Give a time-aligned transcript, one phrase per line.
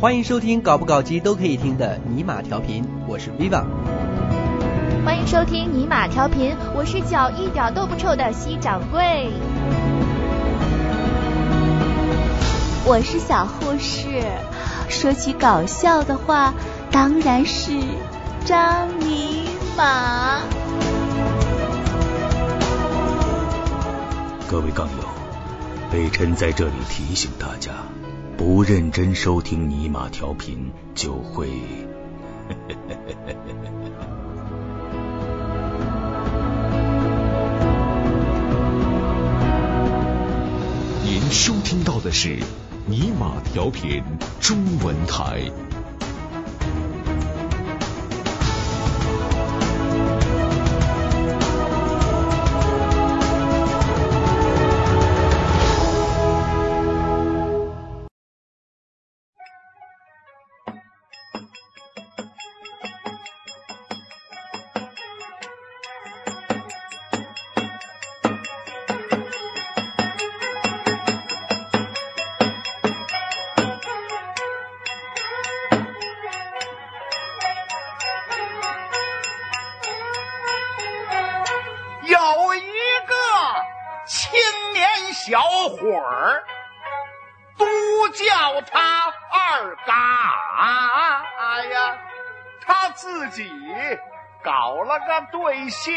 [0.00, 3.64] 欢迎收听搞不搞基都可以听的尼玛调频，我是 Viva。
[5.04, 9.30] 欢迎收听尼玛调频，我是脚一点都不臭的西掌柜。
[12.84, 14.22] 我是小护士。
[14.88, 16.52] 说起搞笑的话，
[16.90, 17.72] 当然是
[18.44, 20.42] 张尼玛。
[24.48, 25.08] 各位杠友，
[25.90, 27.72] 北辰在这里提醒大家。
[28.36, 31.48] 不认真收听尼玛调频，就会。
[41.04, 42.38] 您收听到的是
[42.86, 44.02] 尼玛调频
[44.40, 45.50] 中文台。
[95.32, 95.90] 对象，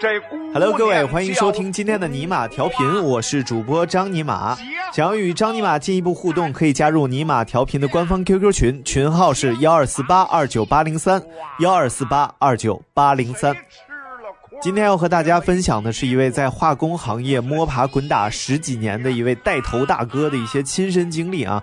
[0.00, 0.20] 这
[0.52, 4.56] Hello，各位，欢迎收听今天的尼玛调频，我是主播张尼玛。
[4.92, 11.22] 想要与张尼玛进一步互动，可以加入尼玛调频的官方 QQ 群，群号是幺二四八二九八零三
[11.58, 13.56] 幺二四八二九八零三。
[14.60, 21.62] 今天要和大家分享的是一位在化工行业摸爬滚打十几年的一位带头大哥的一些亲身经历啊，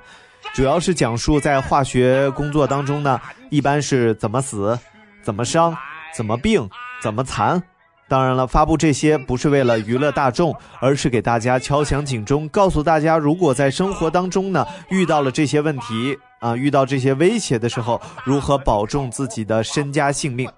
[0.56, 4.80] 主要是讲述在化学工作当中呢，一般是怎么死，
[5.22, 5.76] 怎么伤。
[6.16, 6.70] 怎么病，
[7.02, 7.62] 怎么残？
[8.08, 20.50] 当然了，发布这些不是为了娱乐大众，而是给大家敲响警钟，告诉大家，如果在生活当中呢遇到了这些问题啊，遇到这些威胁的时候，如何保重自己的身家性命。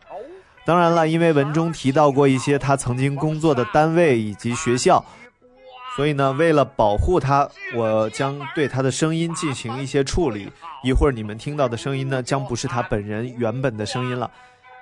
[0.64, 5.04] 当然了，因为文中提到过一些他曾经工作的单位以及学校，
[5.98, 10.48] 所以呢，为了保护他，我将对他的声音进行一些处理。
[10.84, 14.30] 一会儿你们听到的声音呢，将不是他本人原本的声音了。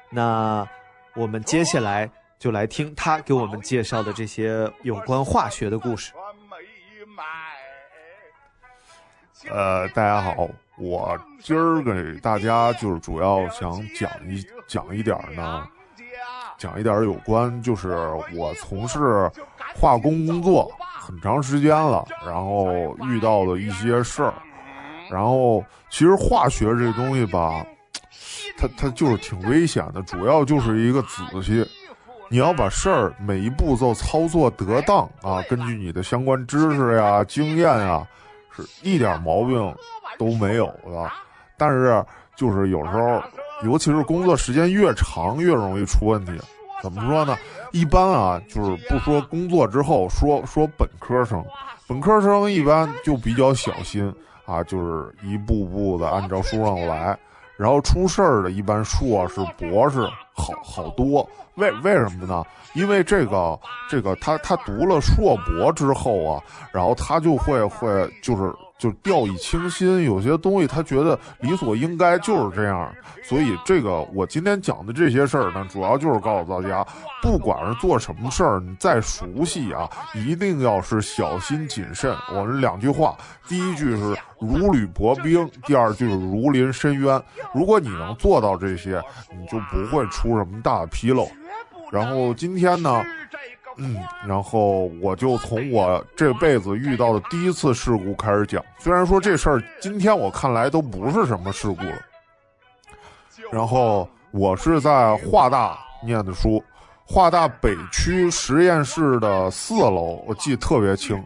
[0.10, 0.68] 那
[1.16, 6.12] 我们接下来就来听他给我们介绍的这些有关化学的故事。
[9.50, 15.66] 呃，大家好，我今儿给大家就是主要想讲一讲一点呢，
[16.58, 17.96] 讲一点有关就是
[18.34, 19.32] 我从事
[19.80, 20.70] 化工工作
[21.06, 24.34] 很长时间了，然后遇到的一些事儿，
[25.12, 27.64] 然后其实化学这东西吧。
[28.58, 31.64] 它它就是挺危险的，主要就是一个仔细，
[32.30, 38.08] 你要把事儿每一步骤操作得当啊，根据你的相关知识呀、经验呀，
[38.56, 39.76] 是一点毛病
[40.18, 41.12] 都没有的。
[41.58, 42.04] 但是
[42.36, 43.22] 就是有时候，
[43.64, 46.32] 尤其是工作时间越长，越容易出问题。
[46.86, 47.36] 怎么说呢？
[47.72, 51.44] 一般啊，就是不说工作之后，说说本科生，
[51.88, 54.14] 本科生一般就比较小心
[54.46, 57.18] 啊，就是一步步的按照书上来。
[57.58, 61.28] 然后出事儿的，一般硕士、博士好好多。
[61.56, 62.44] 为为什么呢？
[62.76, 63.60] 因为这个
[63.90, 68.54] 这个他他读了硕博之后啊，然后他就会会就是。
[68.78, 72.94] 就掉以轻心，有些东西他觉得理所应该就是这样，
[73.24, 76.86] 所以这个我今天讲的这些事儿呢，主要就是告诉大家，
[77.22, 82.14] 不管是做什么事儿，你再熟悉啊，一定要是小心谨慎。
[82.34, 87.22] 我们两句话，第一句是如履薄冰，第二句是如临深渊。
[87.54, 91.28] 如果你能做到这些，你就不会出什么大纰漏。
[91.92, 93.02] 然后今天呢？
[93.78, 98.64] 嗯，然后我就从我这辈子遇到的第一次事故开始讲。
[98.80, 102.02] 虽然说这事儿今天我看来都不是什么事故了。
[103.52, 106.64] 然后我是在华大念的书，
[107.06, 111.22] 华大北区实验室的四楼，我记得特别清。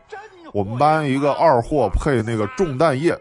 [0.52, 3.16] 我们班一个二货配那个重氮液，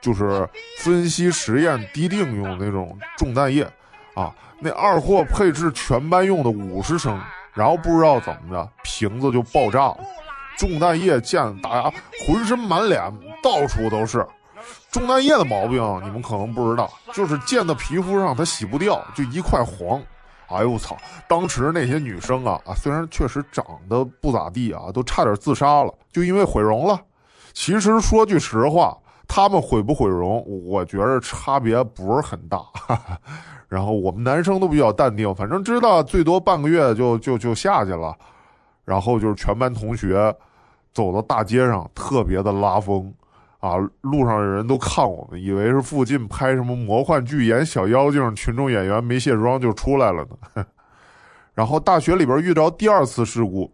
[0.00, 0.48] 就是
[0.78, 3.66] 分析实验滴定用那种重氮液
[4.14, 4.34] 啊。
[4.58, 7.20] 那二货配置全班用的五十升。
[7.52, 9.98] 然后不知道怎么的，瓶子就爆炸了，
[10.58, 11.92] 中弹液溅大家
[12.26, 13.00] 浑身满脸
[13.42, 14.26] 到处都是。
[14.90, 20.02] 中弹液的毛病你们可能不知道，就是溅到皮肤上它洗不掉，就一块黄。
[20.48, 20.96] 哎呦我操！
[21.28, 27.00] 当时那些女生啊啊，虽然确实长得不咋地啊，都差点自杀了，就因为毁容了。
[27.52, 28.98] 其实说句实话，
[29.32, 32.58] 他们毁不毁容，我觉着差别不是很大。
[32.74, 33.20] 哈 哈
[33.68, 38.12] 然后我们男生都比较淡定，反正知道最多半个月就就就下去了。
[38.84, 40.34] 然后就是全班同学
[40.92, 43.14] 走到大街上，特别的拉风
[43.60, 43.76] 啊！
[44.00, 50.66] 路上的人都看我们，以为是附近拍什么魔幻剧演小妖精，群众演员没卸妆就出来了呢。
[51.54, 53.72] 然后大学里边遇着第二次事故，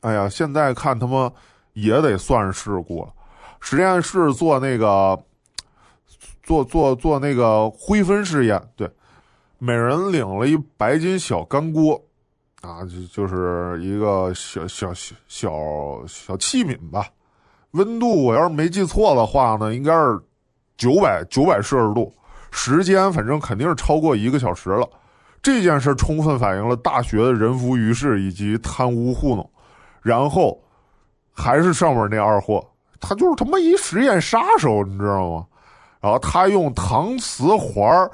[0.00, 1.30] 哎呀，现在看他妈
[1.74, 3.12] 也得算事故了。
[3.64, 5.18] 实验室做那个。
[6.46, 8.86] 做做做那个灰分试验，对，
[9.56, 11.98] 每人领了一白金小干锅，
[12.60, 15.50] 啊，就就是一个小小小小
[16.06, 17.08] 小器皿吧。
[17.70, 20.20] 温度我要是没记错的话呢，应该是
[20.76, 22.12] 九百九百摄氏度。
[22.50, 24.86] 时间反正肯定是超过一个小时了。
[25.40, 29.50] 这件事充分反映了大学的人浮于事以及贪污糊弄。
[30.02, 30.62] 然后
[31.32, 32.62] 还是上面那二货，
[33.04, 35.46] 他就是他妈一实验杀手，你知道吗？
[36.00, 38.10] 然后他用搪瓷环儿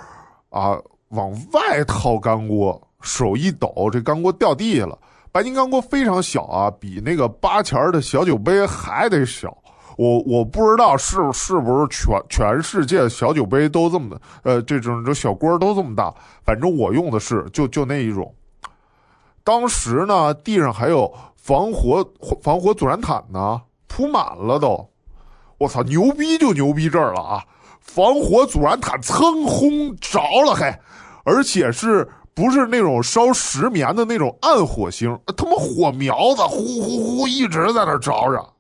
[0.50, 0.78] 啊
[1.08, 4.98] 往外套干锅，手一抖，这干锅掉地下了。
[5.32, 9.56] 白金干锅非常小啊，比那个八钱的小酒杯还得小。
[9.96, 16.14] 我我不知道是是不是全全世界小酒杯都这么的，呃，这种这小锅都这么大。
[16.42, 18.32] 反正我用的是就就那一种。
[19.44, 22.08] 当时呢，地上还有防火
[22.40, 23.60] 防火阻燃毯呢，
[23.90, 24.88] 铺满了都。
[25.58, 27.44] 我操，牛逼就牛逼这儿了啊！
[27.80, 30.80] 防火阻燃毯蹭轰着了，还，
[31.24, 35.18] 而且是不是那种烧石棉的那种暗火星？
[35.36, 38.54] 他妈火苗子呼呼呼一直在那着着，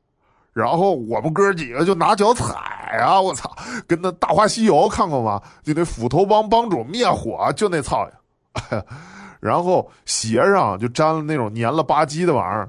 [0.52, 2.54] 然后我们哥几个就拿脚踩
[2.98, 3.20] 啊！
[3.20, 3.50] 我操，
[3.86, 5.40] 跟那《大话西游》看过吗？
[5.62, 8.82] 就那斧头帮帮主灭火，就那操呀！
[9.40, 12.68] 然后鞋上就沾了那种黏了吧唧的玩意儿，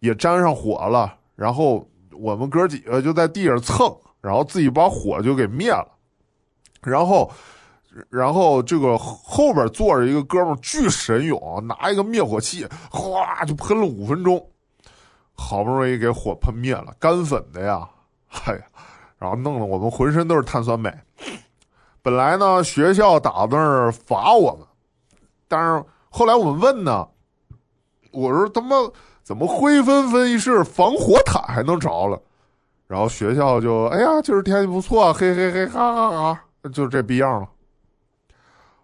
[0.00, 1.14] 也沾上火了。
[1.34, 1.84] 然后
[2.22, 5.88] 我们哥几个就在地上蹭，然后自己把火就给灭了。
[6.80, 7.28] 然后，
[8.08, 14.48] 然后这个后边坐着一个哥们儿巨神勇，拿一个灭火器，哗就喷了五分钟，
[15.34, 17.88] 好不容易给火喷灭了，干粉的呀，
[18.44, 18.62] 哎呀，
[19.18, 20.96] 然后弄得我们浑身都是碳酸镁。
[22.02, 24.64] 本来呢，学校打算罚我们，
[25.48, 27.08] 但是后来我们问呢，
[28.12, 28.76] 我说他妈
[29.22, 32.20] 怎么灰纷纷一室防火毯还能着了？
[32.86, 36.44] 然后学校就哎呀，今儿天气不错，嘿嘿嘿，哈哈哈。
[36.72, 37.48] 就这逼样了。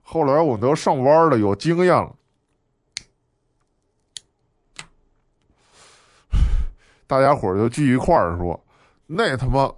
[0.02, 2.10] 后来我都上班了，有经验了。
[7.06, 8.58] 大家伙就聚一块儿说
[9.06, 9.70] ：“那他妈，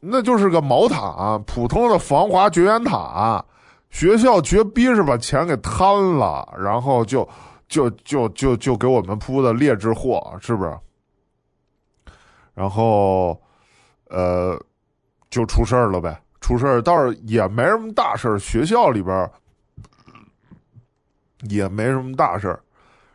[0.00, 3.44] 那就是个毛毯，普通的防滑绝缘毯。
[3.90, 7.28] 学校绝逼是把钱给贪了，然后就
[7.68, 10.78] 就就就就给我们铺的劣质货，是不是？
[12.54, 13.40] 然后，
[14.08, 14.58] 呃，
[15.28, 19.28] 就出事儿了呗。”出事儿倒是也没什么大事儿，学校里边
[21.48, 22.62] 也没什么大事儿。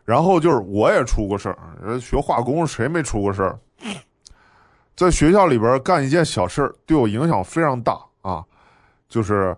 [0.03, 3.57] 然后就是我也出过事儿，学化工谁没出过事儿？
[4.97, 8.43] 在学校里边干一件小事儿，对我影响非常大啊，
[9.07, 9.55] 就是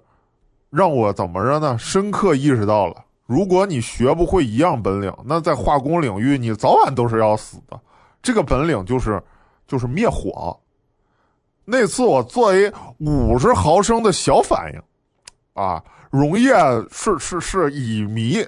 [0.69, 1.75] 让我怎么着呢？
[1.79, 7.79] 深刻意识到了，如果你学不会一样本领，那在化工领域你早晚都是要死的。
[8.21, 9.21] 这个本领就是
[9.67, 10.57] 就是灭火。
[11.65, 14.81] 那次我做一五十毫升的小反应，
[15.53, 15.81] 啊，
[16.11, 16.51] 溶液
[16.91, 18.45] 是是是乙醚，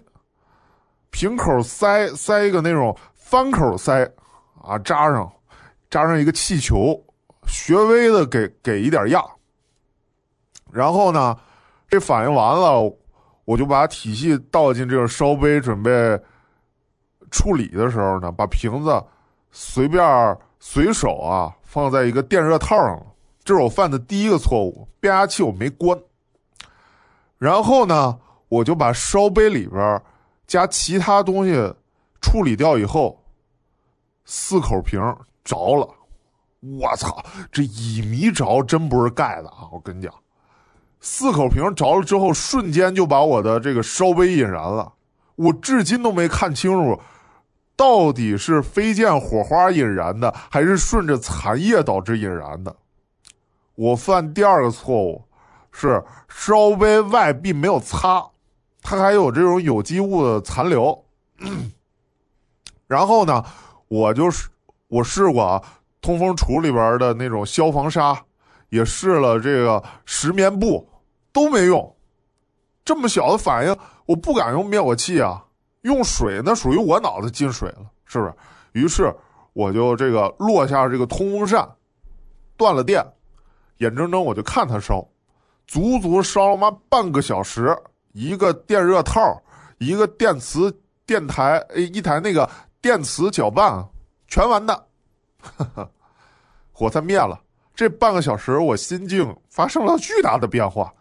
[1.10, 4.04] 瓶口塞塞一个那种翻口塞，
[4.62, 5.32] 啊，扎上，
[5.90, 7.02] 扎上一个气球，
[7.48, 9.24] 学微的给给一点压，
[10.70, 11.38] 然后呢，
[11.88, 12.94] 这反应完了，
[13.46, 16.20] 我就把体系倒进这个烧杯，准备
[17.32, 19.04] 处理的时候呢，把瓶子
[19.52, 20.04] 随便
[20.60, 21.56] 随手啊。
[21.64, 23.06] 放在一个电热套上了，
[23.44, 24.88] 这是我犯的第一个错误。
[25.02, 26.00] 变压器我没关，
[27.38, 30.02] 然后呢，我就把烧杯里边
[30.48, 31.54] 加其他东西
[32.22, 33.22] 处理掉以后，
[34.24, 35.02] 四口瓶
[35.44, 35.86] 着了。
[36.62, 37.22] 我操，
[37.52, 39.68] 这乙醚着真不是盖的啊！
[39.74, 40.14] 我跟你讲，
[41.08, 44.92] 四口瓶着了之后，瞬间就把我的这个烧杯引燃了。
[45.36, 47.00] 我至今都没看清楚。
[47.78, 52.76] 到底是飞溅火花引燃的，还是顺着残液导致引燃的？
[53.76, 55.24] 我犯第二个错误
[55.72, 58.26] 是烧杯外壁没有擦，
[58.82, 61.06] 它还有这种有机物的残留。
[62.88, 63.44] 然后呢，
[63.90, 64.48] 我就是
[64.88, 65.62] 我试过啊，
[66.02, 68.18] 通风橱里边的那种消防沙，
[68.70, 70.88] 也试了这个石棉布，
[71.36, 71.94] 都没用。
[72.86, 75.44] 这么小的反应，我不敢用灭火器啊。
[75.82, 78.34] 用水那属于我脑子进水了，是不是？
[78.72, 79.14] 于是
[79.52, 81.70] 我就这个落下这个通风扇，
[82.56, 83.06] 断了电，
[83.80, 85.06] 眼睁睁我就看它烧，
[85.68, 87.78] 足足烧了妈半个小时，
[88.14, 89.40] 一个电热套，
[89.78, 90.72] 一个电磁
[91.06, 92.50] 电台，一台那个
[92.82, 93.86] 电磁搅拌，
[94.28, 94.82] 全完蛋。
[96.72, 97.40] 火才灭了，
[97.76, 100.92] 这半个小时我心境发生了巨大的变化。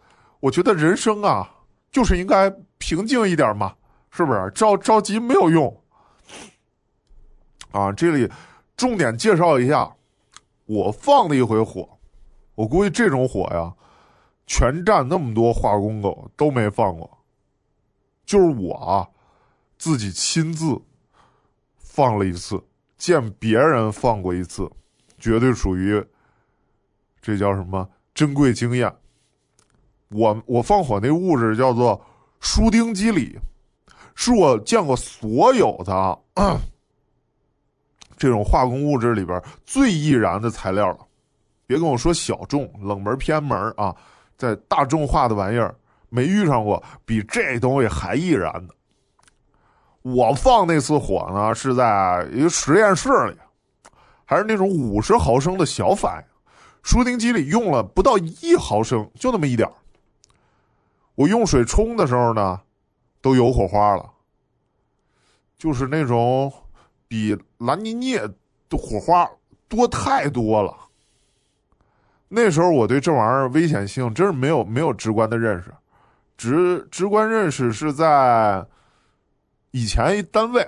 [0.45, 1.49] 我觉得人生啊，
[1.91, 3.75] 就是应该平静一点嘛，
[4.11, 4.51] 是不是？
[4.53, 5.83] 着着急没有用。
[7.71, 8.31] 啊，这里
[8.77, 9.95] 重点介绍一下，
[10.65, 11.97] 我放的一回火，
[12.53, 13.73] 我估计这种火呀，
[14.45, 17.17] 全站那么多化工狗都没放过，
[18.23, 19.09] 就是我啊，
[19.79, 20.79] 自己亲自
[21.79, 22.63] 放了一次，
[22.99, 24.69] 见别人放过一次，
[25.17, 26.05] 绝对属于
[27.19, 28.95] 这叫什么珍贵经验。
[30.09, 31.99] 我我放火那物质叫做
[32.39, 33.37] 舒丁基锂，
[34.13, 36.19] 是我见过所有的。
[38.17, 40.99] 这种化工物质里边最易燃的材料了，
[41.67, 43.93] 别跟我说小众、冷门、偏门啊，
[44.37, 45.75] 在大众化的玩意儿
[46.07, 48.73] 没遇上过比这东西还易燃的。
[50.01, 53.35] 我放那次火呢，是在一个实验室里，
[54.23, 56.51] 还是那种五十毫升的小反应，
[56.83, 59.69] 舒丁基里用了不到一毫升，就那么一点
[61.15, 62.61] 我用水冲的时候呢，
[63.21, 64.11] 都有火花了，
[65.57, 66.53] 就是那种。
[67.07, 68.19] 比兰尼涅
[68.67, 69.29] 的火花
[69.69, 70.75] 多太多了。
[72.27, 75.71] 那时候我对这玩意儿危险性真是没有没有直观的认识，
[76.35, 78.65] 直直观认识是在
[79.69, 80.67] 以前一单位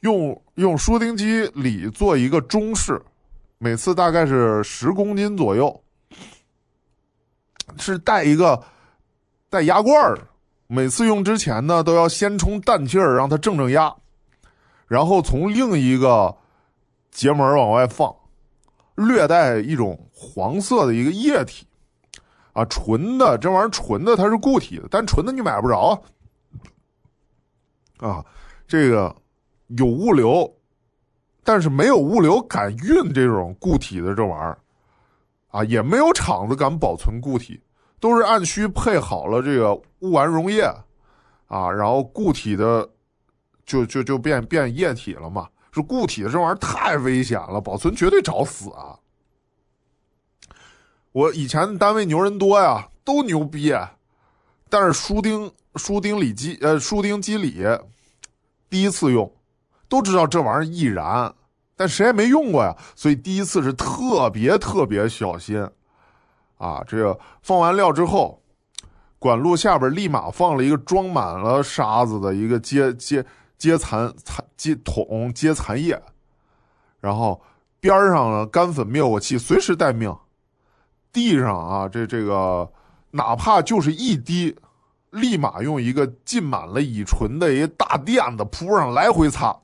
[0.00, 3.02] 用用舒丁机里做一个中式，
[3.56, 5.82] 每次大概是十公斤左右，
[7.76, 8.62] 是带一个
[9.50, 10.20] 带压罐的。
[10.66, 13.94] 每次用之前呢，都要先充氮气儿，让它正正压，
[14.86, 16.36] 然后从另一个
[17.10, 18.14] 节门往外放，
[18.94, 21.66] 略带一种黄色的一个液体，
[22.52, 26.02] 啊，纯的这玩意儿纯的它是固体的，但纯的你买不着
[27.96, 28.22] 啊，
[28.66, 29.16] 这个
[29.68, 30.54] 有物流，
[31.42, 34.58] 但是没有物流敢运这种固体的这玩意儿，
[35.58, 37.60] 啊，也没有厂子敢保存固体。
[38.00, 40.62] 都是按需配好了这个戊烷溶液，
[41.48, 42.88] 啊，然后固体的
[43.66, 45.48] 就就就变变液体了嘛。
[45.72, 48.96] 是固体的这玩意儿太危险了，保存绝对找死啊！
[51.10, 53.74] 我以前单位牛人多呀，都牛逼，
[54.68, 57.64] 但是舒丁舒丁里基呃舒丁基里
[58.70, 59.30] 第一次用，
[59.88, 61.34] 都知道这玩意儿易燃，
[61.78, 65.64] 但谁也没用过呀，所以第一次是特别特别小心。
[66.56, 68.42] 啊，这个放完料之后，
[69.20, 73.24] 管路下边立马放了一个装满了沙子的一个接接
[73.56, 76.02] 接残残接桶接残液，
[76.98, 77.40] 然后
[77.78, 80.12] 边上呢干粉灭火器随时待命，
[81.12, 82.68] 地上啊这这个
[83.12, 84.56] 哪怕就是一滴，
[85.10, 89.56] 立马用一个浸满了乙醇的一大垫子铺上来回擦，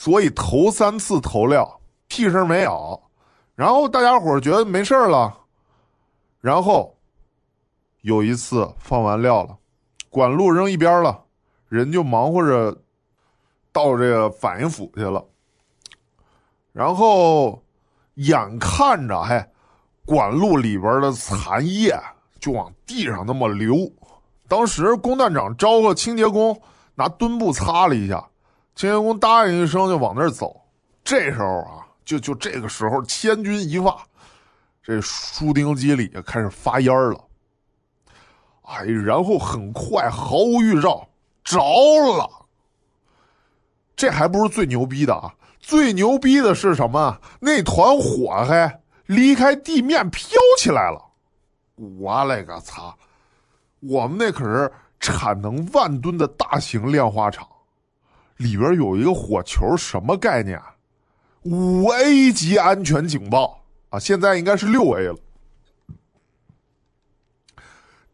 [0.00, 3.02] 所以头三次投料屁事没有。
[3.56, 5.36] 然后大家伙觉得没事了，
[6.40, 6.96] 然后
[8.02, 9.58] 有一次放完料了，
[10.08, 11.24] 管路扔一边了，
[11.68, 12.80] 人就忙活着
[13.72, 15.24] 到这个反应府去了。
[16.72, 17.60] 然后
[18.14, 19.44] 眼看着，嘿，
[20.06, 21.92] 管路里边的残液
[22.38, 23.74] 就往地上那么流。
[24.46, 26.62] 当时工段长招呼清洁工
[26.94, 28.28] 拿墩布擦了一下，
[28.78, 30.60] 清洁工答应一声就往那儿走。
[31.02, 31.84] 这时候啊。
[32.04, 33.94] 就就这个时候，千钧一发，
[34.82, 37.22] 这舒丁基里开始发烟了。
[38.62, 41.06] 哎，然后很快毫无预兆
[41.44, 41.58] 着
[42.16, 42.30] 了。
[43.94, 45.34] 这还不是最牛逼的啊！
[45.60, 47.20] 最牛逼的是什么？
[47.40, 51.04] 那团火还离开地面飘起来了。
[51.74, 52.96] 我勒个擦！
[53.80, 57.46] 我们那可是产能万吨的大型炼化厂，
[58.38, 60.60] 里边有一个火球，什么概念？
[61.42, 63.98] 五 A 级安全警报啊！
[63.98, 65.16] 现在应该是六 A 了。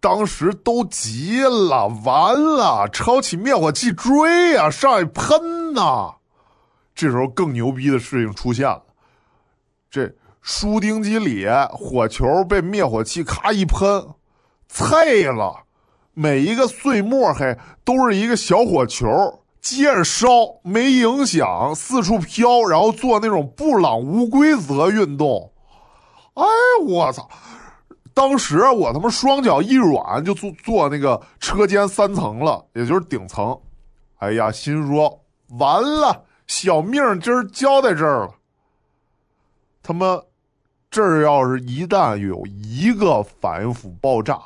[0.00, 6.16] 当时都急了，完了，抄起灭火器追呀，上去喷呐！
[6.94, 8.82] 这时候更牛逼的事情出现了，
[9.90, 14.06] 这舒丁基里火球被灭火器咔一喷，
[14.68, 15.64] 碎了，
[16.12, 19.08] 每一个碎末嘿都是一个小火球。
[19.64, 20.28] 接着烧
[20.62, 25.50] 没影响，四处飘，然后做那种布朗无规则运动。
[26.34, 26.44] 哎，
[26.86, 27.26] 我操！
[28.12, 33.58] 当时我他妈双脚一软，就坐坐那个车间三层了，也就是顶层。
[34.18, 35.24] 哎呀，心说
[35.58, 38.34] 完了，小命今儿交在这儿了。
[39.82, 40.20] 他妈，
[40.90, 44.38] 这儿要是一旦有一个反应釜爆炸，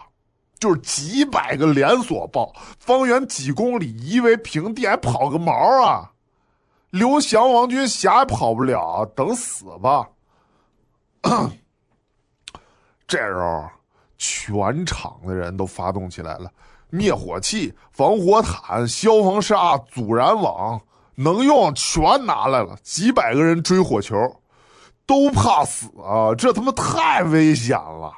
[0.58, 5.52] 就是几百个连锁爆，方圆几公里夷为平地，还跑个毛
[5.84, 6.12] 啊！
[6.90, 10.08] 刘翔王军霞跑不了，等死吧！
[13.06, 13.68] 这时候，
[14.16, 16.50] 全场的人都发动起来了，
[16.90, 20.80] 灭火器、防火毯、消防沙、阻燃网，
[21.14, 22.76] 能用全拿来了。
[22.82, 24.16] 几百个人追火球，
[25.06, 26.34] 都怕死啊！
[26.36, 28.12] 这他妈太危险了。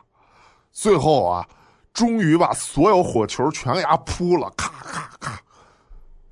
[0.73, 1.47] 最后啊，
[1.93, 5.41] 终于把所有火球全给它扑了，咔咔咔！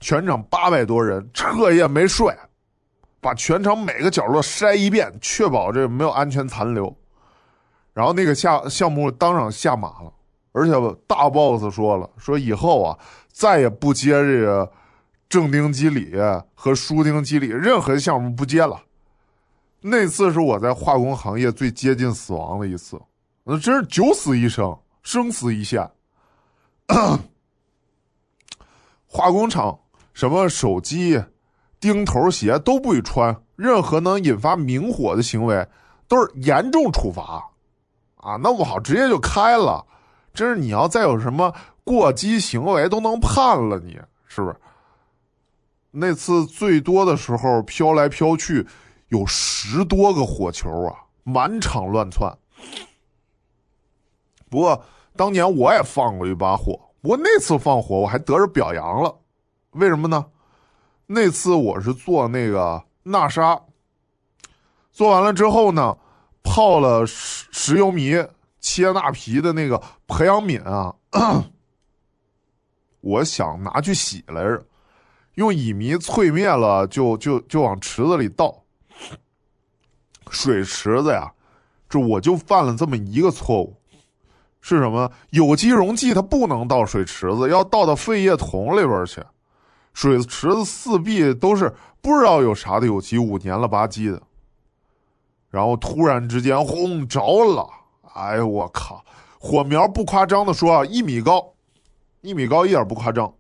[0.00, 2.32] 全场八百多人彻夜没睡，
[3.20, 6.96] 把全场每个角落筛一遍，确保这没有安全残留。
[7.92, 10.12] 然后那个下项目当场下马了，
[10.52, 10.72] 而且
[11.06, 12.96] 大 boss 说了，说以后啊
[13.32, 14.70] 再也不接这个
[15.28, 16.14] 正丁基理
[16.54, 18.80] 和输丁基理，任何项目不接了。
[19.80, 23.00] 那次是我在化工行业最接近死亡的一次，
[23.42, 24.76] 那真是九死一生，
[25.08, 25.90] 生死一线。
[29.06, 29.80] 化工厂
[30.12, 31.24] 什么手机、
[31.80, 35.66] 钉头鞋都不许穿，任何能引发明火的行为
[36.06, 37.42] 都是严重处罚。
[38.16, 39.86] 啊，弄不好直接就开了，
[40.34, 44.56] 真是你要再有什么过激行为，都能判了你，是不是？
[45.90, 48.66] 那次最多的时候飘来飘去，
[49.08, 52.36] 有十多个火球啊，满场乱窜。
[54.50, 54.84] 不过
[55.18, 59.14] 当年我也放过一把火，不过那次放火我还得着表扬了，
[59.72, 60.24] 为什么呢？
[61.06, 63.60] 那次我是做那个纳沙，
[64.92, 65.98] 做完了之后呢。
[66.50, 68.14] 泡了石石油米
[68.58, 70.94] 切纳皮的那个培养皿啊，
[73.02, 74.64] 我想拿去洗来着，
[75.34, 78.64] 用乙醚淬灭了，就就就往池子里倒。
[80.30, 81.30] 水池子呀，
[81.86, 83.77] 这我就犯了这么一个错误，
[84.60, 85.10] 是什么？
[85.30, 89.22] 有机溶剂它不能倒水池子，要倒到废液桶里边去。
[89.94, 94.20] 水池子四壁都是不知道有啥的有机物，黏了吧唧的。
[95.50, 97.66] 然后突然之间轰着了，
[98.14, 99.04] 哎呦我靠！
[99.40, 101.52] 火苗不夸张的说啊，一米高，
[102.20, 103.32] 一米高一点不夸张。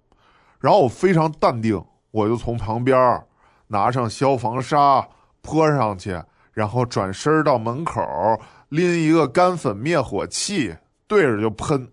[0.60, 3.22] 然后我非常淡定，我就从旁边
[3.66, 5.06] 拿上消防沙
[5.42, 6.20] 泼上去，
[6.52, 8.00] 然后转身到门口
[8.70, 10.74] 拎一个干粉灭火器
[11.08, 11.90] 对着就喷，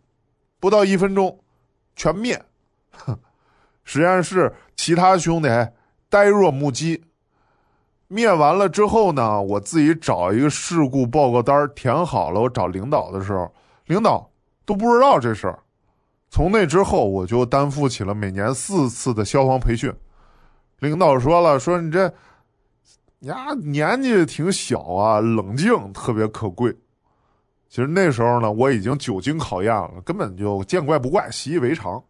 [0.60, 1.40] 不到一分钟
[1.96, 2.40] 全灭。
[3.84, 5.50] 实验室其他兄弟
[6.10, 7.04] 呆若木鸡。
[8.08, 12.40] 灭完了之后呢，我自己找一个事故报告单填好了。
[12.40, 13.52] 我找领导的时候，
[13.88, 14.30] 领导
[14.64, 15.60] 都不知道这事儿。
[16.30, 19.92] 从那之后，我就担负起了每年四次的消防培训。
[20.80, 22.14] 领导说了，说你这
[23.22, 26.76] 呀年纪挺小啊，冷静特别可贵。
[27.76, 32.02] 其实那时候呢，我已经久经考验了，根本就见怪不怪，习以为常。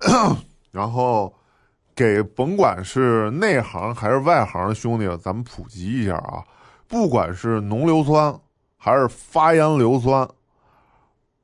[0.70, 1.34] 然后。
[1.96, 6.42] 给甭管是内行还是外行的兄弟，咱们普及一下啊！
[6.88, 8.36] 不管是浓硫酸
[8.76, 10.28] 还是发烟硫酸，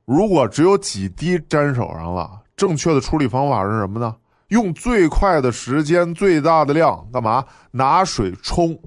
[0.03, 4.13] 如果只有几滴沾手上了，正确的处理方法是什么呢？
[4.49, 7.45] 用最快的时间、最大的量，干嘛？
[7.71, 8.77] 拿水冲，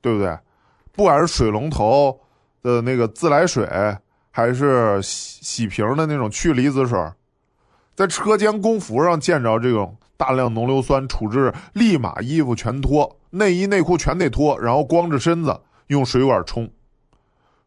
[0.00, 0.38] 对不对？
[0.94, 2.20] 不管是水龙头
[2.62, 3.68] 的那个自来水，
[4.30, 6.98] 还是洗洗瓶的那种去离子水，
[7.94, 9.96] 在车间工服上见着这种。
[10.16, 16.70] 大量浓硫酸处置，立马衣服全脱，内衣内裤全得脱，然后光着身子用水管冲。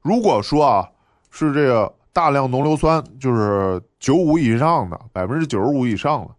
[0.01, 0.87] 如果说啊
[1.29, 6.29] 是这个大量浓硫酸，就是九五以上的，百分之九十五以上的，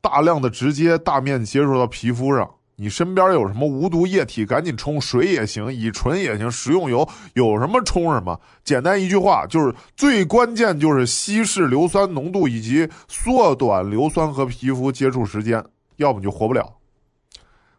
[0.00, 2.50] 大量的直接大面积接触到皮肤上。
[2.80, 8.40] 你身边有什么无毒液体，赶紧冲水也行，乙醇也行，食用油有什么冲什么。
[8.62, 15.64] 简单一句话就是，最关键就是稀释硫酸浓度以及缩短硫酸和皮肤接触时间，
[15.96, 16.72] 要么就活不了。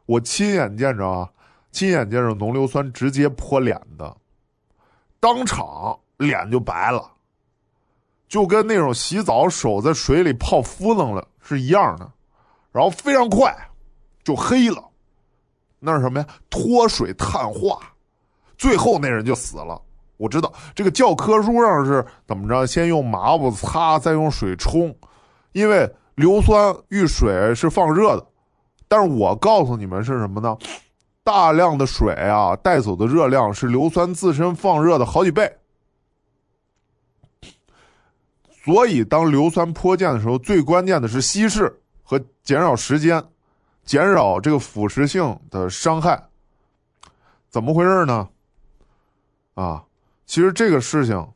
[0.05, 1.29] 我亲眼见着啊，
[1.71, 4.17] 亲眼见着浓硫酸直接泼脸的，
[5.21, 7.09] 当场脸就白了，
[8.27, 12.11] 就跟那种洗澡手在水里泡敷楞了是一样的，
[12.73, 13.55] 然后非常快
[14.25, 14.88] 就黑了。
[15.79, 16.27] 那是什么呀？
[16.49, 17.79] 脱水碳化，
[18.57, 19.81] 最后那人就死了。
[20.17, 24.93] 我知道这个教科书上是怎么着，先用抹布擦，再用水冲，
[25.53, 28.25] 因为硫酸遇水是放热的。
[28.87, 30.57] 但是我告诉你们是什么呢？
[31.23, 35.49] 大量的水啊，带走的热量是硫酸自身放热的好几倍。
[38.65, 43.23] 所以当硫酸泼溅的时候，最关键的是稀释和减少时间，
[43.89, 46.23] 减少这个腐蚀性的伤害。
[47.49, 48.29] 怎么回事呢？
[49.55, 49.83] 啊，
[50.27, 51.27] 其实这个事情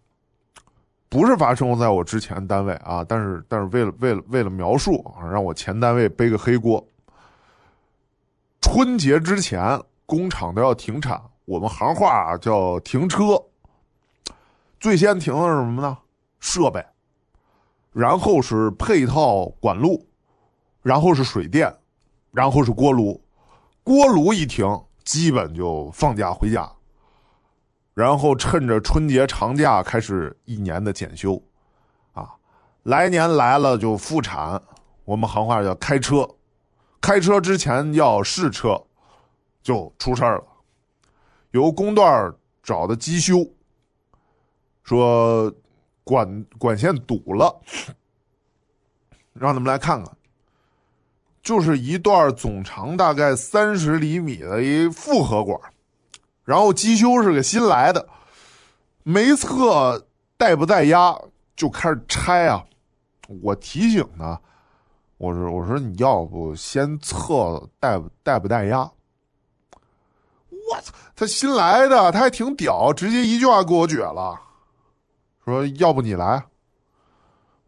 [1.10, 6.88] 不是发生在我之前单位啊，但是但是为了为了为了描述啊，让我前单位背个黑锅。
[8.62, 13.44] 春节之前，工厂都要停产，我们行话叫停车。
[14.80, 15.98] 最先停的是什么呢？
[16.40, 16.86] 设备，
[17.92, 20.06] 然后是配套管路，
[20.84, 21.76] 然后是水电，
[22.34, 23.24] 然后是锅炉。
[23.84, 24.66] 锅炉一停，
[25.06, 26.70] 基本就放假回家。
[27.94, 31.42] 然后趁着春节长假开始一年的检修，
[32.14, 32.28] 啊，
[32.84, 34.62] 来年来了就复产。
[35.06, 36.28] 我们行话叫开车。
[37.00, 38.82] 开车之前要试车，
[39.62, 40.44] 就出事儿了。
[41.52, 43.46] 由工段找的机修，
[44.84, 45.54] 说
[46.04, 47.62] 管管线堵了，
[49.34, 50.18] 让他们来看看。
[51.44, 55.60] 就是一段总长大概三十厘米的一复合管，
[56.44, 58.08] 然后机修是个新来的，
[59.04, 61.16] 没测带不带压
[61.56, 62.64] 就开始拆啊。
[63.42, 64.40] 我提醒他。
[65.18, 68.80] 我说：“我说你要不先测带带不带压？”
[70.50, 74.38] 我操，他新来的，他还挺屌，直接一句话给我撅了，
[75.46, 76.44] 说：“要不你来？”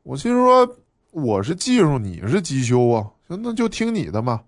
[0.04, 0.68] 我心说
[1.16, 4.42] ：“我是技术，你是机修啊，行，那就听你的嘛。”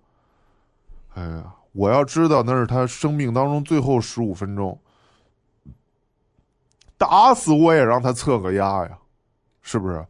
[1.16, 4.78] 哎呀，我要知道那是他生命当中最后十五分钟，
[6.98, 8.98] 打死我也让他测个压呀，
[9.62, 10.04] 是不是？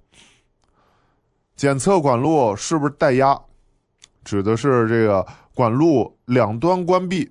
[1.54, 3.40] 检测管路是不是带压？
[4.24, 7.30] 指的是这个管路两端关闭，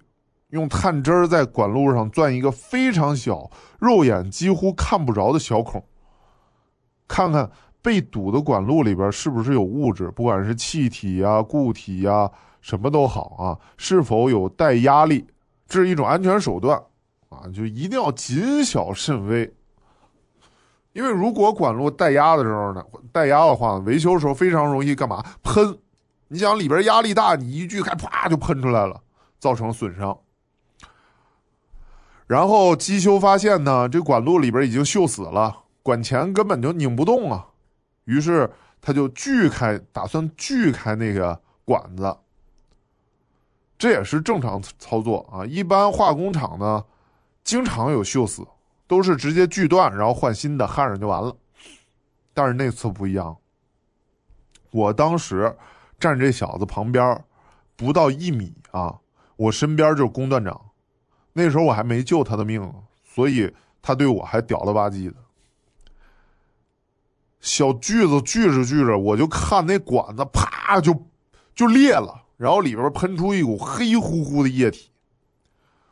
[0.52, 5.86] 用探针在管路上钻一个非常小、肉眼几乎看不着的小孔，
[7.10, 12.30] 看看被堵的管路里边是不是有物质，不管是气体呀、固体呀，
[12.62, 15.26] 什么都好啊，是否有带压力，
[15.68, 16.78] 这是一种安全手段
[17.30, 19.54] 啊，就一定要谨小慎微。
[20.94, 25.24] 因为如果管路带压的时候呢，带压的话，维修的时候非常容易干嘛？
[25.44, 25.78] 喷！
[26.30, 29.00] 你想里边压力大，你一锯开，啪就喷出来了，
[29.40, 30.18] 造成损伤。
[32.26, 37.48] 然后机修发现呢，这管路里边已经锈死了，管钳根本就拧不动啊。
[38.08, 42.18] 于是他就锯开，打算锯开那个管子。
[43.78, 45.46] 这也是正常操作啊。
[45.46, 46.84] 一般化工厂呢，
[47.44, 48.44] 经常有锈死。
[48.90, 51.36] 都是直接锯断，然后换新的焊上就完了。
[52.34, 53.36] 但是那次不一样，
[54.72, 55.54] 我当时
[56.00, 57.22] 站这小子旁边，
[57.76, 58.98] 不到一米啊，
[59.36, 60.72] 我身边就是工段长。
[61.34, 65.16] 那时候我还没救他的命，所以他对我还屌了吧唧的。
[67.48, 70.94] 小锯子锯着锯着，我就看那管子啪就
[71.56, 74.92] 就裂了，然后里边喷出一股黑乎乎的液体。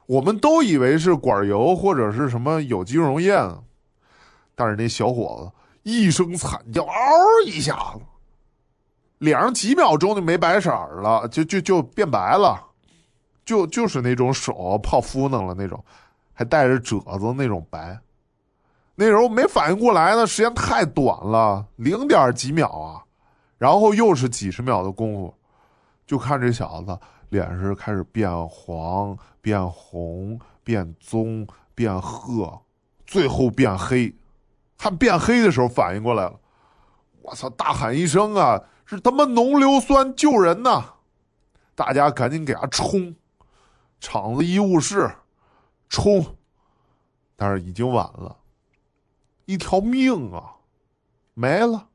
[0.06, 3.34] 我们都以为是管油或者是什么有机溶液，
[4.54, 6.94] 但是那小伙子一声惨叫，嗷
[7.46, 8.02] 一下子，
[9.20, 12.62] 脸上几秒钟就没白色了，就就就变白了，
[13.46, 15.82] 就就是那种手泡芙弄了那种，
[16.34, 17.98] 还带着褶子那种白。
[18.96, 23.04] 那时候没反应过来呢，时间太短了，零点几秒啊，
[23.58, 25.34] 然后又是几十秒的功夫，
[26.08, 26.98] 就看这小子。
[27.30, 32.62] 脸是开始变黄、变红、变棕、变褐，
[33.06, 34.14] 最后变黑。
[34.78, 36.40] 还变黑的时候反应过来了，
[37.24, 37.50] 我操！
[37.50, 40.86] 大喊一声啊，是他妈浓硫酸救人呐！
[41.74, 43.14] 大家赶紧给他冲，
[44.00, 45.12] 厂子医务室
[45.90, 46.24] 冲，
[47.36, 48.38] 但是已经晚了，
[49.46, 50.58] 一条命啊
[51.34, 51.88] 没了。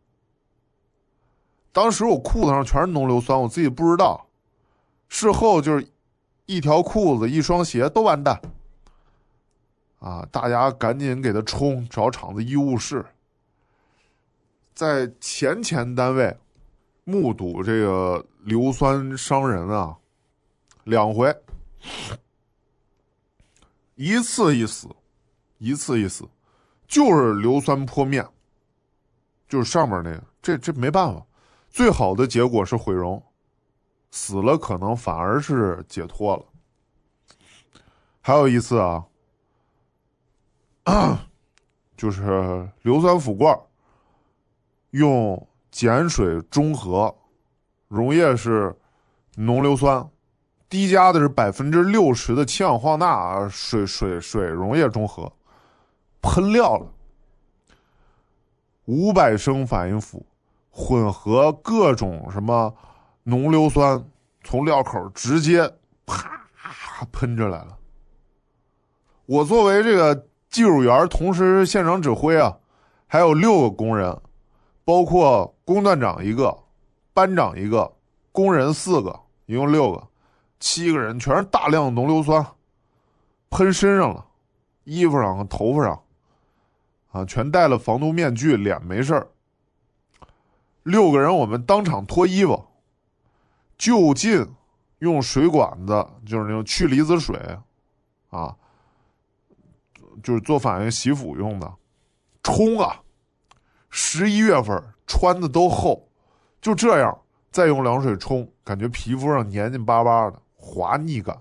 [1.72, 4.26] 当时我裤子上全是浓硫酸，我自己不知道。
[5.08, 5.88] 事后就是
[6.46, 8.40] 一条裤子、一双鞋都完蛋
[9.98, 10.26] 啊！
[10.32, 13.04] 大家赶紧给他冲，找厂子医务室。
[14.74, 16.36] 在前前单位
[17.04, 19.96] 目睹这个硫酸伤人啊，
[20.84, 21.36] 两回，
[23.94, 24.88] 一次一死，
[25.58, 26.28] 一次一死，
[26.90, 28.28] 就是硫酸泼面，
[29.48, 31.24] 就是上面那个，这这没办法，
[31.70, 33.22] 最好的结果是毁容。
[34.10, 36.44] 死了可能反而是解脱了。
[38.20, 39.06] 还有一次啊，
[41.96, 43.56] 就是硫酸腐罐
[44.90, 47.16] 用碱水中和，
[47.86, 48.76] 溶液是
[49.36, 50.10] 浓硫酸，
[50.68, 55.32] 滴加的是百分之六十的氢氧化钠水水水溶液中和，
[56.20, 56.86] 喷料了，
[58.84, 60.24] 五百升反应釜
[60.70, 62.74] 混合各种什么。
[63.24, 64.02] 浓硫酸
[64.42, 65.70] 从料口直接
[66.06, 66.48] 啪
[67.12, 67.76] 喷着来了。
[69.26, 72.58] 我作为这个技术员，同时现场指挥啊，
[73.06, 74.18] 还有六个工人，
[74.84, 76.58] 包括工段长一个，
[77.12, 77.92] 班长一个，
[78.32, 80.08] 工人四个，一共六个，
[80.58, 82.44] 七个人全是大量浓硫酸
[83.50, 84.24] 喷身上了，
[84.84, 86.02] 衣服上和头发上，
[87.10, 89.28] 啊，全戴了防毒面具，脸没事儿。
[90.82, 92.66] 六个人我们当场脱衣服，
[93.76, 94.46] 就近
[94.98, 97.58] 用水管子，就是那种去离子水，
[98.30, 98.56] 啊。
[100.22, 101.74] 就是做反应洗肤用的，
[102.42, 103.00] 冲啊！
[103.88, 106.10] 十一月份穿的都厚，
[106.60, 111.40] 就这样再用凉水冲，感觉皮肤上黏黏巴巴的，滑腻感。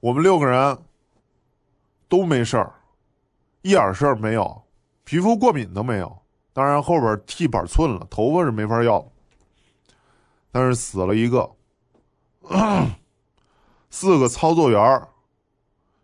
[0.00, 0.78] 我们六个人
[2.08, 2.72] 都没事儿，
[3.62, 4.62] 一点事儿没有，
[5.04, 6.16] 皮肤过敏都没有。
[6.52, 9.06] 当然后边剃板寸了，头发是没法要，
[10.50, 11.50] 但是死了一个，
[13.90, 15.02] 四个操作员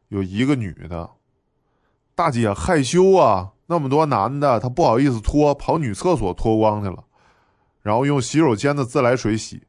[0.09, 1.09] 有一个女的，
[2.15, 7.03] 大姐害羞啊，那么多男的，她不好意思脱，跑女厕所脱光去了，
[7.81, 9.63] 然后用洗手间的自来水洗。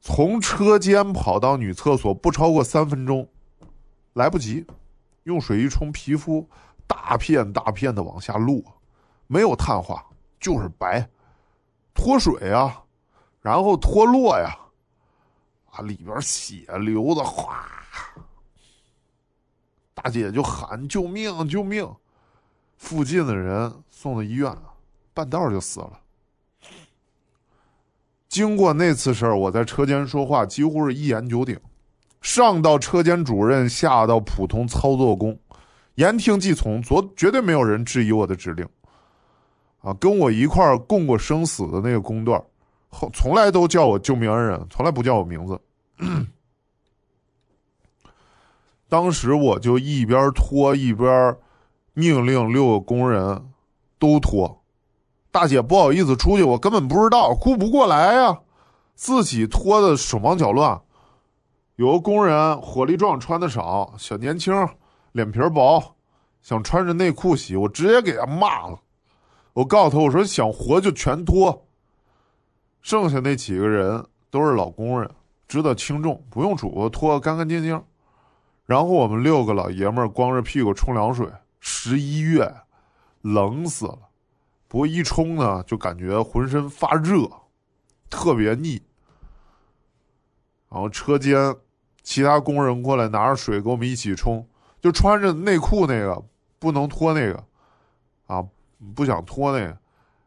[0.00, 3.28] 从车间跑到女厕所不超过三分钟，
[4.14, 4.64] 来不及，
[5.24, 6.48] 用水一冲，皮肤
[6.86, 8.62] 大片大片的往下落，
[9.26, 10.04] 没有碳化，
[10.38, 11.08] 就是白，
[11.94, 12.82] 脱水啊，
[13.40, 14.56] 然后脱落呀，
[15.70, 17.66] 啊里边血流的哗。
[19.94, 21.86] 大姐就喊救命救命！
[22.78, 24.56] 附近的人送到医院，
[25.12, 26.00] 半道就死了。
[28.26, 31.60] 经过那次事儿，我在车间说话几乎是一言九鼎，
[32.20, 35.38] 上到车间主任，下到普通操作工，
[35.94, 38.66] 言听计从，昨绝对没有人质疑我的指令。
[39.80, 42.42] 啊，跟我一块儿共过生死的那个工段，
[42.90, 45.58] 后从来都叫我救命恩人，从来不叫我名字。
[48.90, 51.34] 当时我就一边拖一边
[51.94, 53.46] 命令六个工人
[53.98, 54.62] 都拖。
[55.30, 58.40] 大姐不好意思出去，我根本不知道，顾不过来呀，
[58.94, 60.82] 自己拖的手忙脚乱。
[61.80, 64.54] 有个工人火力壮，穿的少，小年轻，
[65.12, 65.82] 脸皮薄，
[66.42, 68.78] 想穿着内裤洗，我直接给他骂了。
[69.54, 71.66] 我告诉他，我说想活就全脱。
[72.82, 75.10] 剩下那几个人都是老工人，
[75.48, 77.82] 知道轻重，不用嘱咐脱干干净净。
[78.66, 81.26] 然后我们六个老爷们儿光着屁股冲凉水，
[81.60, 82.56] 十一月，
[83.22, 83.98] 冷死了。
[84.68, 87.26] 不过一冲呢，就感觉浑身发热，
[88.10, 88.82] 特别腻。
[90.68, 91.56] 然后车间
[92.10, 94.44] 其他工人过来拿着水跟我们一起冲，
[94.80, 96.20] 就穿着内裤那个
[96.58, 97.44] 不能脱那个，
[98.26, 98.44] 啊，
[98.96, 99.78] 不想脱那个，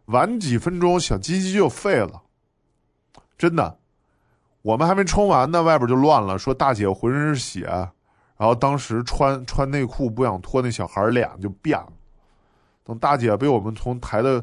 [0.05, 2.21] 晚几分钟小鸡鸡就废了，
[3.37, 3.77] 真的。
[4.61, 7.65] 我们还没冲完呢，外边就乱了，说大姐浑身是血。
[8.37, 11.91] 然后当时穿穿内裤不想脱，那小孩脸就变了。
[12.85, 14.41] 等大姐被我们从抬的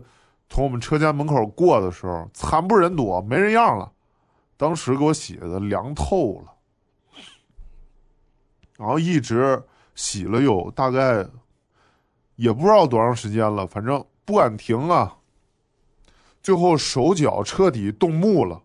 [0.51, 3.91] 从我们车间门口过的时候，惨不忍睹，没人样了。
[4.59, 6.53] 当时给我洗的凉透了，
[8.81, 9.63] 然后一直
[9.95, 11.29] 洗了有大概
[12.37, 15.19] 也不知道多长时间了，反正不敢停啊。
[16.43, 18.63] 最后手脚彻底冻木了，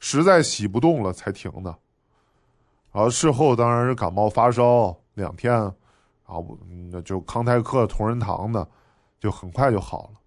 [0.00, 1.78] 实在洗不动了才停的。
[2.90, 5.72] 然后事后当然是感冒发烧两天，然
[6.26, 6.58] 后
[6.90, 8.68] 那就康泰克同仁堂的，
[9.20, 10.20] 就很快就好了。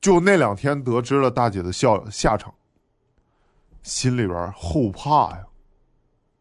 [0.00, 2.52] 就那两天得知了大姐的下下场，
[3.84, 5.46] 心里边后怕呀。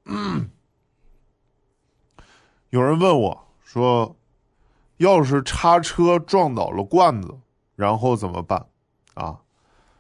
[0.06, 0.50] 嗯
[2.72, 4.16] 有人问我说
[4.98, 7.38] ：“要是叉车撞倒了罐子，
[7.76, 8.66] 然后怎么办？”
[9.14, 9.40] 啊，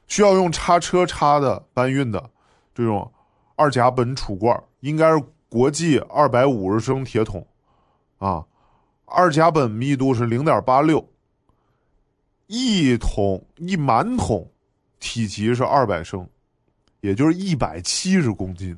[0.07, 2.29] 需要用叉车叉的搬运的
[2.73, 3.09] 这种。
[3.57, 7.45] 二甲苯储罐应该是国际二百五十升铁桶，
[8.17, 8.43] 啊，
[9.05, 11.07] 二甲苯密度是零点八六，
[12.47, 14.49] 一桶一满桶
[14.99, 16.27] 体积是二百升，
[17.01, 18.75] 也就是一百七十公斤。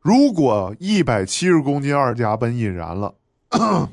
[0.00, 3.14] 如果一百七十公斤二甲苯引燃了，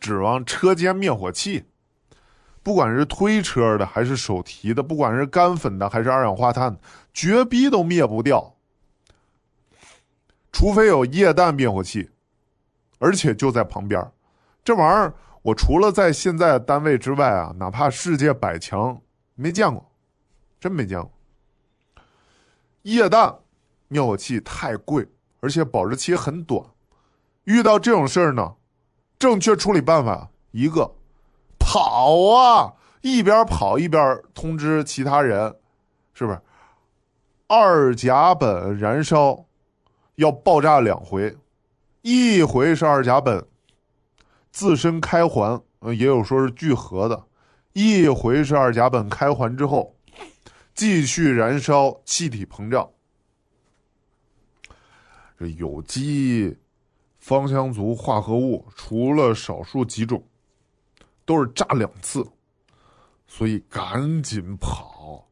[0.00, 1.64] 指望车间灭火器。
[2.62, 6.76] 不管是推车的还是手提的，不管是干粉的还是二氧化碳，
[7.12, 8.54] 绝逼都灭不掉。
[10.52, 12.10] 除非有液氮灭火器，
[13.00, 14.12] 而且就在旁边。
[14.62, 19.00] 这玩意儿，我除了在现在单位之外啊，哪怕世界百强
[19.34, 19.90] 没见过，
[20.60, 21.10] 真没见过。
[22.82, 23.40] 液氮
[23.92, 25.06] 灭火器太贵，
[25.40, 26.64] 而且保质期很短。
[27.44, 28.54] 遇到这种事儿呢，
[29.18, 30.94] 正确处理办法一个。
[31.58, 32.72] 跑啊！
[33.02, 35.56] 一边跑一边通知其他人，
[36.14, 36.40] 是不是？
[37.46, 39.44] 二甲苯燃烧
[40.14, 41.36] 要爆炸两回，
[42.00, 43.44] 一回是二甲苯
[44.50, 45.60] 自身开环，
[45.96, 47.26] 也有说是聚合的；
[47.72, 49.96] 一回是二甲苯开环之后
[50.74, 52.88] 继续燃烧，气体膨胀。
[55.50, 56.56] 有机
[57.18, 60.22] 芳香族化合物，除了少数几种，
[61.24, 62.26] 都是炸两次，
[63.26, 65.28] 所以赶紧跑。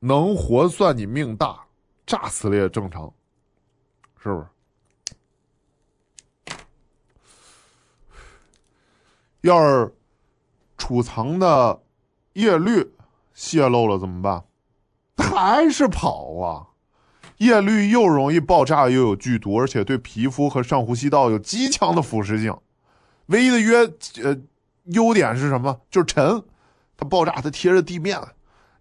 [0.00, 1.66] 能活算你命大，
[2.04, 3.12] 炸死了也正常，
[4.22, 4.46] 是不是？
[9.42, 9.94] 要是
[10.76, 11.82] 储藏的
[12.34, 12.92] 叶绿
[13.32, 14.44] 泄露了怎么办？
[15.16, 16.68] 还是跑啊！
[17.38, 22.56] 叶绿又容易爆炸，又有剧毒，而且对皮肤和上呼吸道有极强的腐蚀性。
[23.26, 23.78] 唯一的约
[24.22, 24.36] 呃
[24.84, 25.80] 优点是什么？
[25.90, 26.42] 就是沉，
[26.96, 28.20] 它爆炸它贴着地面。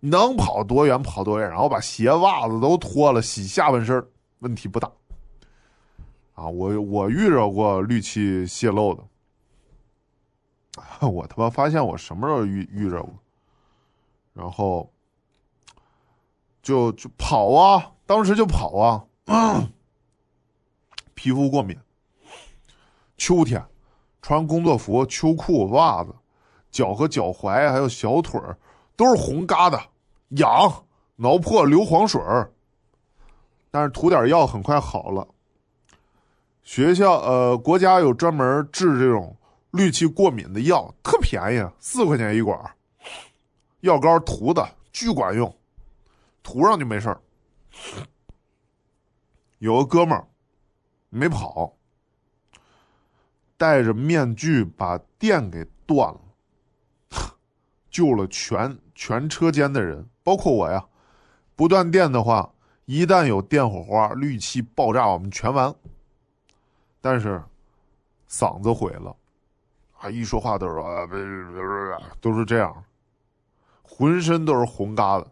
[0.02, 4.06] 能跑多远跑多远，然后把鞋袜子都脱了，洗下半身，
[4.40, 4.92] 问题不大。
[6.36, 9.04] 啊，我我遇着过氯气泄漏的，
[11.08, 13.16] 我他妈发现我什么时候遇遇着过，
[14.34, 14.94] 然后
[16.62, 19.04] 就就跑啊，当时就跑啊，
[21.16, 21.78] 皮肤过敏，
[23.18, 23.64] 秋天
[24.22, 26.14] 穿工作服、秋裤、袜子，
[26.72, 28.40] 脚和脚踝还有小腿
[28.96, 29.82] 都是红疙瘩。
[30.30, 30.84] 痒，
[31.16, 32.52] 挠破流黄水儿，
[33.72, 35.28] 但是涂点药很快好了。
[36.64, 39.36] 学校呃，国家有专门治这种
[39.72, 42.60] 氯气过敏的药，特便宜，四块钱一管
[43.82, 45.56] 药膏涂的巨管用，
[46.42, 47.22] 涂上就没事儿。
[49.60, 50.28] 有个哥们儿
[51.10, 51.78] 没跑，
[53.58, 56.20] 戴着面具把电给断了，
[57.90, 60.10] 救了全全车间的人。
[60.24, 60.88] 包括我呀，
[61.56, 62.54] 不断电的话，
[62.86, 65.74] 一旦有电火花，氯气爆炸，我们全完。
[67.00, 67.44] 但是
[68.28, 69.16] 嗓子毁了，
[70.00, 71.06] 啊，一说话都是啊，
[72.20, 72.84] 都是这样，
[73.84, 75.28] 浑身都是红疙瘩，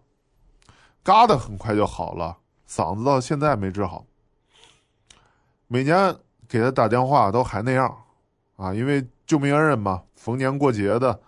[1.04, 2.38] 嘎的很快就好了，
[2.68, 4.06] 嗓子到现在没治好。
[5.68, 6.16] 每年
[6.48, 8.06] 给他打电话都还那样，
[8.56, 11.20] 啊，因为救命恩人嘛，逢年过节的，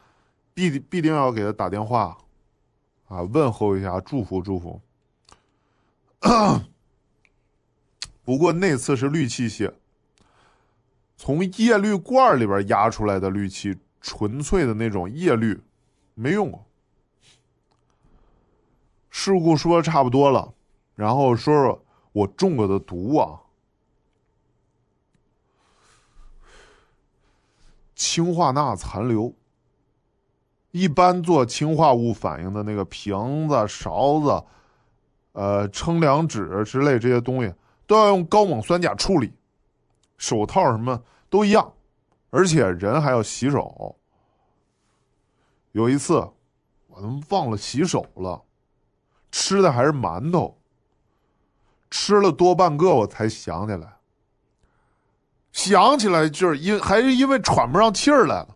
[0.53, 2.17] 必必定要给他打电话。
[3.07, 4.81] 啊，问候一下，祝福祝福。
[8.23, 9.71] 不过那次是氯气泄，
[11.15, 15.61] 从叶绿罐里边压出来的氯气，纯粹的那种叶绿，
[16.15, 16.65] 没用过。
[19.17, 20.53] 事故说的差不多了，
[20.93, 23.39] 然后说说我中过的毒啊，
[27.95, 29.33] 氢化钠残留。
[30.71, 34.43] 一般做氢化物反应的那个瓶子、勺子、
[35.31, 37.53] 呃称量纸之类这些东西，
[37.87, 39.31] 都要用高锰酸钾处理，
[40.17, 41.71] 手套什么都一样，
[42.31, 43.95] 而且人还要洗手。
[45.71, 46.15] 有一次，
[46.87, 48.43] 我他妈忘了洗手了，
[49.37, 50.57] 吃的还是馒头，
[51.91, 53.97] 吃了多半个我才想起来，
[55.51, 58.55] 想起来就是因还是因为喘不上气儿来了。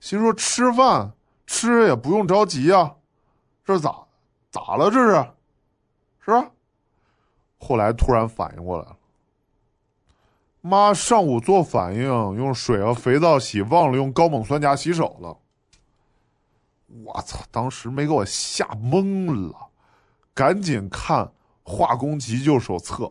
[0.00, 1.12] 心说吃饭
[1.46, 2.96] 吃也不用着急啊，
[3.62, 4.06] 这咋
[4.50, 4.90] 咋了？
[4.90, 5.22] 这是
[6.24, 6.50] 是吧？
[7.58, 8.96] 后来突然反应过来了，
[10.62, 15.36] 妈上午做反应用水和肥皂洗，忘了用高锰酸钾洗手了。
[17.04, 17.40] 我操！
[17.50, 19.68] 当时没给我吓懵了，
[20.34, 23.10] 赶紧看化工急救手册。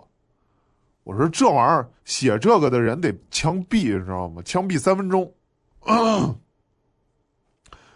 [1.04, 4.42] 我说这玩意儿写这个的人得枪毙，你知道吗？
[4.44, 5.34] 枪毙三分钟。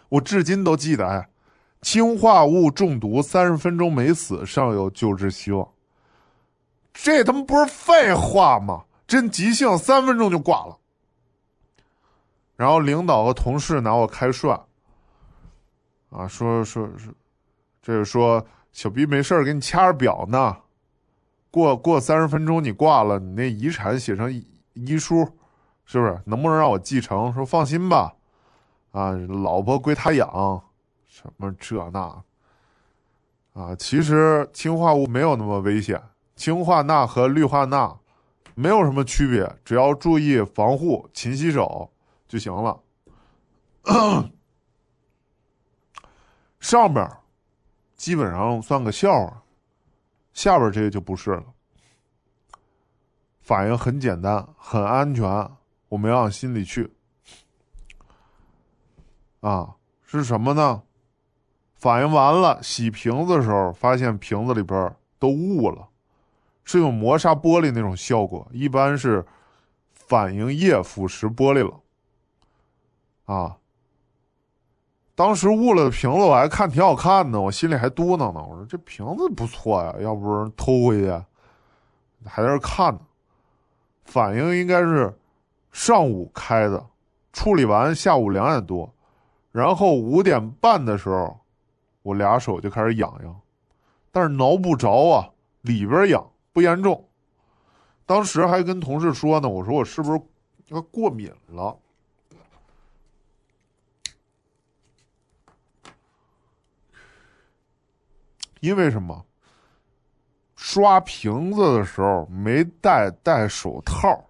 [0.08, 1.28] 我至今都记得，哎，
[1.82, 5.68] 氰化物中毒三十分钟没死，尚有救治希望。
[6.92, 8.84] 这他妈不是废话吗？
[9.06, 10.78] 真急性，三分钟就挂了。
[12.56, 14.60] 然后领导和同事拿我开涮，
[16.10, 17.12] 啊，说说说，
[17.82, 20.56] 这是说小逼没事给你掐着表呢。
[21.50, 24.32] 过过三十分钟你挂了，你那遗产写成
[24.74, 25.26] 遗书，
[25.84, 26.20] 是不是？
[26.24, 27.32] 能不能让我继承？
[27.32, 28.14] 说放心吧。
[28.92, 30.62] 啊，老婆归他养，
[31.06, 32.22] 什么这那，
[33.52, 36.02] 啊，其实氢化物没有那么危险，
[36.34, 37.98] 氢化钠和氯化钠
[38.54, 41.90] 没有什么区别，只要注意防护、勤洗手
[42.26, 42.80] 就行了。
[46.66, 47.08] 上边
[47.94, 49.40] 基本上算个笑话，
[50.32, 51.44] 下边这个就不是了。
[53.38, 55.24] 反应很简单，很安全，
[55.88, 56.92] 我没往心里去。
[59.42, 60.82] 啊，是什么呢？
[61.76, 65.90] 反应完了，洗瓶子的时候发现瓶子里边都雾了，
[66.64, 69.24] 是有磨砂玻璃那种效果，一般是
[69.92, 71.80] 反应液腐蚀玻璃了。
[73.26, 73.58] 啊，
[75.16, 81.10] 当时误了瓶子我还看挺好看的，我心里还嘟囔呢，我说这瓶子不错呀，要不是偷回去，
[82.26, 83.00] 还在这看呢。
[84.04, 85.18] 反应应该是
[85.72, 86.84] 上午开的，
[87.32, 88.92] 处理完下午两点多，
[89.50, 91.34] 然后五点半的时候，
[92.02, 93.40] 我俩手就开始痒痒，
[94.12, 95.30] 但是挠不着啊，
[95.62, 97.02] 里边痒不严重。
[98.04, 100.20] 当时还跟同事说呢，我说我是不是
[100.68, 101.74] 要过敏了？
[108.60, 109.24] 因为什么？
[110.54, 114.24] 刷瓶子的时候没戴戴手套，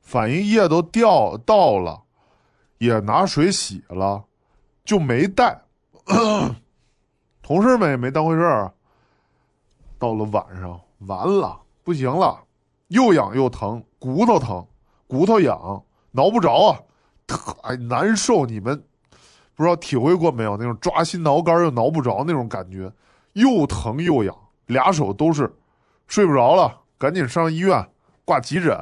[0.00, 2.02] 反应液都掉到了，
[2.78, 4.24] 也拿水洗了，
[4.84, 5.62] 就没戴。
[7.42, 8.72] 同事们也没当回事儿。
[10.00, 12.42] 到了晚上，完了，不行了，
[12.88, 14.66] 又痒又疼，骨头疼，
[15.06, 16.80] 骨头痒，挠不着啊，
[17.26, 18.44] 太难受。
[18.44, 18.84] 你们
[19.58, 20.56] 不知道体会过没有？
[20.56, 22.92] 那种抓心挠肝又挠不着那种感觉，
[23.32, 24.32] 又疼又痒。
[24.66, 25.52] 俩手都是，
[26.06, 27.90] 睡不着了，赶紧上医院
[28.24, 28.78] 挂急诊。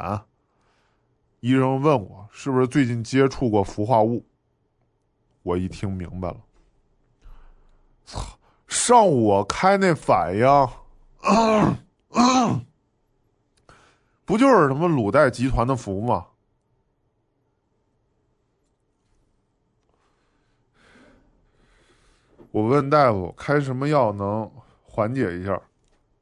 [1.41, 4.23] 医生问我是不是最近接触过氟化物，
[5.43, 6.37] 我一听明白了。
[8.05, 8.39] 操！
[8.69, 10.47] 上午我开那反应，
[14.27, 16.27] 不就是什么鲁代集团的氟吗？
[22.57, 24.51] 我问大夫开什么药能
[24.83, 25.61] 缓解一下。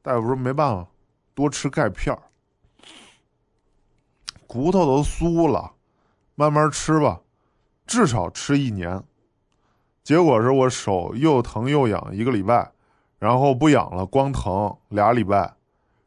[0.03, 0.85] 大夫说没办法，
[1.33, 2.21] 多吃钙片儿
[4.45, 5.75] 骨头都酥了，
[6.35, 7.21] 慢慢吃吧，
[7.87, 9.01] 至少吃一年。
[10.03, 12.73] 结果是我手又疼又痒一个礼拜，
[13.21, 15.55] 然后不痒了，光疼俩礼拜，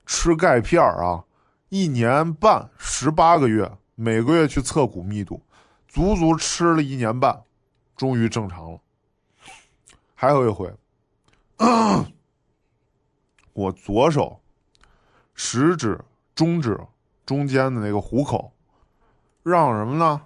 [0.05, 1.23] 吃钙片儿啊，
[1.69, 5.41] 一年半十八个月，每个月去测骨密度，
[5.88, 7.43] 足足吃了一年半，
[7.95, 8.80] 终于正常了。
[10.20, 10.74] 还有一回。
[13.53, 14.39] 我左手
[15.36, 15.99] 食指、
[16.34, 16.80] 中指
[17.24, 18.51] 中间的那个虎口，
[19.43, 20.20] 让什么呢？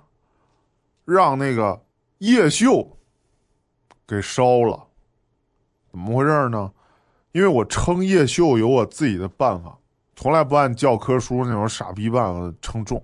[1.04, 1.84] 让那个
[2.20, 2.88] 叶锈
[4.08, 4.88] 给烧了。
[5.92, 6.72] 怎么回事呢？
[7.34, 9.78] 因为我称叶锈有我自己的办法，
[10.16, 13.04] 从来不按教科书那种傻逼办法称重。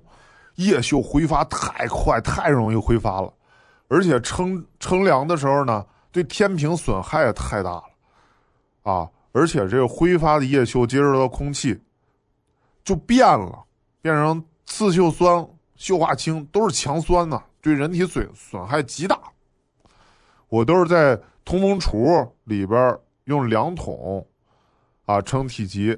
[0.56, 3.34] 叶锈挥发太快，太容易挥发了，
[3.90, 5.86] 而且称称量的时候呢，
[6.18, 7.84] 对天平损害也太大了，
[8.92, 9.10] 啊。
[9.34, 11.80] 而且这个挥发的叶锈接触到空气，
[12.84, 13.64] 就变了，
[14.02, 15.48] 变成次溴酸、
[15.78, 19.20] 溴化氢，都是强酸呐，对人体损损害极大。
[20.50, 24.26] 我都是在通风橱里边用量筒
[25.06, 25.96] 啊称体积，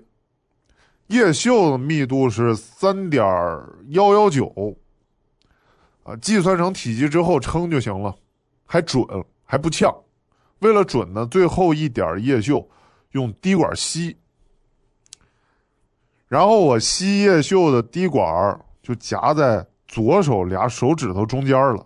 [1.08, 3.24] 叶锈的密度是三点
[3.92, 4.76] 幺幺九
[6.04, 8.14] 啊，计算成体积之后称就行了，
[8.66, 9.02] 还准
[9.46, 9.96] 还不呛。
[10.60, 12.66] 为了准呢，最后一点叶锈。
[13.14, 14.16] 用滴管吸，
[16.28, 18.24] 然后我吸叶锈的滴管
[18.84, 21.84] 就夹在左手俩手指头中间了，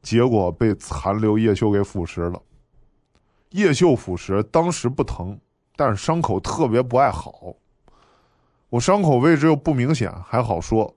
[0.00, 2.40] 结果被残留叶锈给腐蚀了。
[3.50, 5.38] 叶锈腐蚀当时不疼，
[5.76, 7.54] 但是伤口特别不爱好。
[8.70, 10.96] 我伤口位置又不明显，还好说。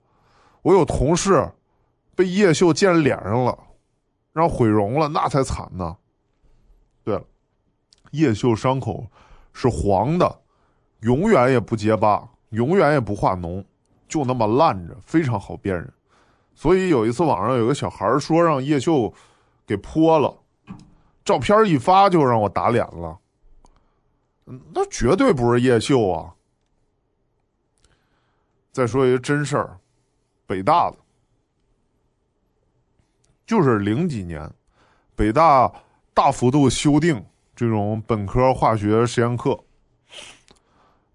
[0.62, 1.52] 我有同事
[2.16, 3.60] 被叶锈溅脸上了，
[4.32, 5.98] 让毁容了，那才惨呢。
[7.08, 7.24] 对了。
[8.12, 9.10] 叶秀伤口
[9.54, 10.42] 是黄的，
[11.00, 13.64] 永远也不结疤，永远也不化脓，
[14.10, 15.90] 就那么烂着，非常好辨认。
[16.54, 19.14] 所以有一次网上有个小孩说让叶秀
[19.66, 20.38] 给泼了，
[21.24, 23.18] 照片一发就让我打脸了。
[24.74, 26.34] 那绝对不是叶秀啊！
[28.74, 29.80] 再说一个真事儿，
[30.46, 30.98] 北大的，
[33.46, 34.50] 就是零几年，
[35.16, 35.72] 北大
[36.18, 37.24] 大幅度修订。
[37.56, 39.60] 这种本科化学实验课，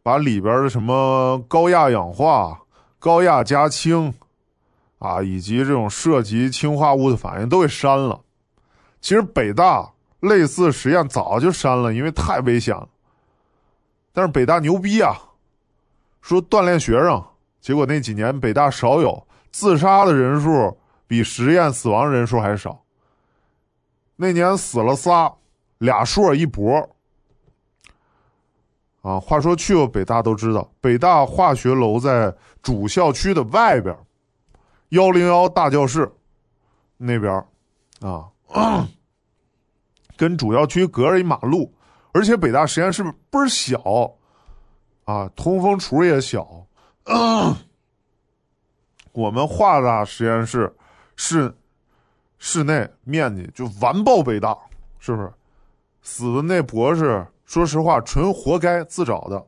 [0.00, 2.60] 把里边的什么高压氧化、
[3.00, 4.14] 高压加氢，
[5.00, 8.20] 啊，以及这种涉及氢化物的反应都给删了。
[9.00, 9.88] 其实北大
[10.20, 12.88] 类似实验早就删了，因为太危险了。
[14.12, 15.16] 但是北大牛逼啊，
[16.20, 17.24] 说锻炼学生，
[17.60, 20.76] 结果那几年北大少有自杀的人数
[21.08, 22.81] 比实验死亡人数还少。
[24.16, 25.32] 那年死了仨。
[25.78, 26.88] 俩硕一博，
[29.00, 32.32] 啊，话说去过北大都知道，北大化学楼在
[32.62, 33.92] 主校区的外边，
[34.90, 36.08] 幺零幺大教室
[36.96, 37.44] 那边，
[38.00, 38.30] 啊，
[40.16, 41.74] 跟主校区隔着一马路，
[42.12, 44.14] 而且北大实验室倍儿小，
[45.02, 46.64] 啊，通风处也小。
[49.10, 50.72] 我们华大实验室
[51.16, 51.52] 是
[52.44, 54.58] 室内面积就完爆北大，
[54.98, 55.32] 是不是？
[56.02, 59.46] 死的那博士，说实话，纯活该，自找的。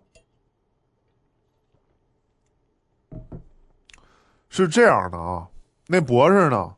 [4.49, 5.49] 是这样的啊，
[5.89, 6.77] 那博士呢，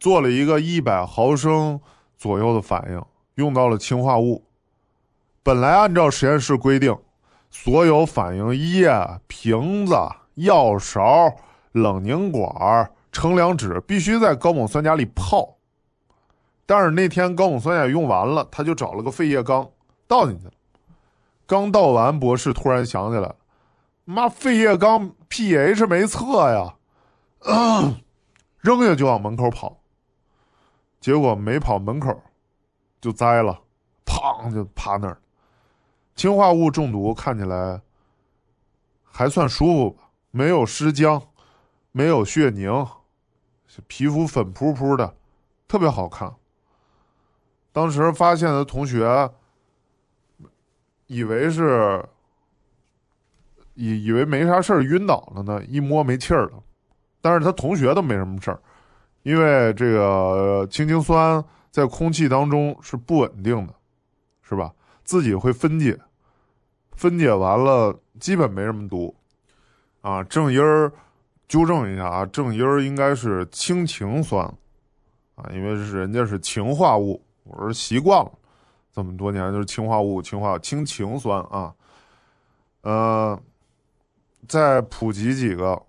[0.00, 1.80] 做了一个一百毫升
[2.18, 3.00] 左右的反应，
[3.36, 4.44] 用到了氰化物。
[5.44, 6.98] 本来按照实验室规定，
[7.48, 8.90] 所有反应液、
[9.28, 9.94] 瓶子、
[10.34, 11.32] 药勺、
[11.70, 15.56] 冷凝管儿、称量纸必须在高锰酸钾里泡。
[16.66, 19.66] 但是那天高锰酸钾用完了，他就找了个废液缸
[20.06, 20.52] 倒进去了。
[21.46, 23.34] 刚倒完，博士突然想起来
[24.04, 26.74] 妈，废液缸 pH 没测呀！
[28.60, 29.78] 扔下就往门口跑，
[31.00, 32.18] 结果没跑门口，
[32.98, 33.60] 就栽了，
[34.06, 35.18] 砰就趴那儿。
[36.16, 37.82] 氰化物中毒看起来
[39.04, 41.20] 还算舒服吧，没有尸僵，
[41.92, 42.86] 没有血凝，
[43.86, 45.14] 皮肤粉扑扑的，
[45.68, 46.32] 特别好看。
[47.72, 49.30] 当时发现的同学
[51.06, 52.04] 以为是
[53.74, 56.62] 以以为没啥事儿晕倒了呢，一摸没气儿了。
[57.20, 58.60] 但是他同学都没什么事儿，
[59.22, 63.74] 因为这个氢氰酸在空气当中是不稳定的，
[64.42, 64.72] 是吧？
[65.04, 65.98] 自己会分解，
[66.92, 69.14] 分解完了基本没什么毒，
[70.02, 70.92] 啊，正音儿
[71.54, 74.44] 纠正一下啊，正音儿应该是氢氰酸，
[75.36, 78.32] 啊，因为是人家是氰化物，我是习惯了，
[78.92, 81.72] 这么多年就是氰化物，氰化氢氰酸啊，
[82.80, 83.40] 呃，
[84.48, 85.80] 再普及几个。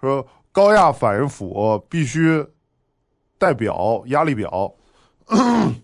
[0.00, 2.42] 说高压反应釜必须
[3.36, 4.74] 带表压力表，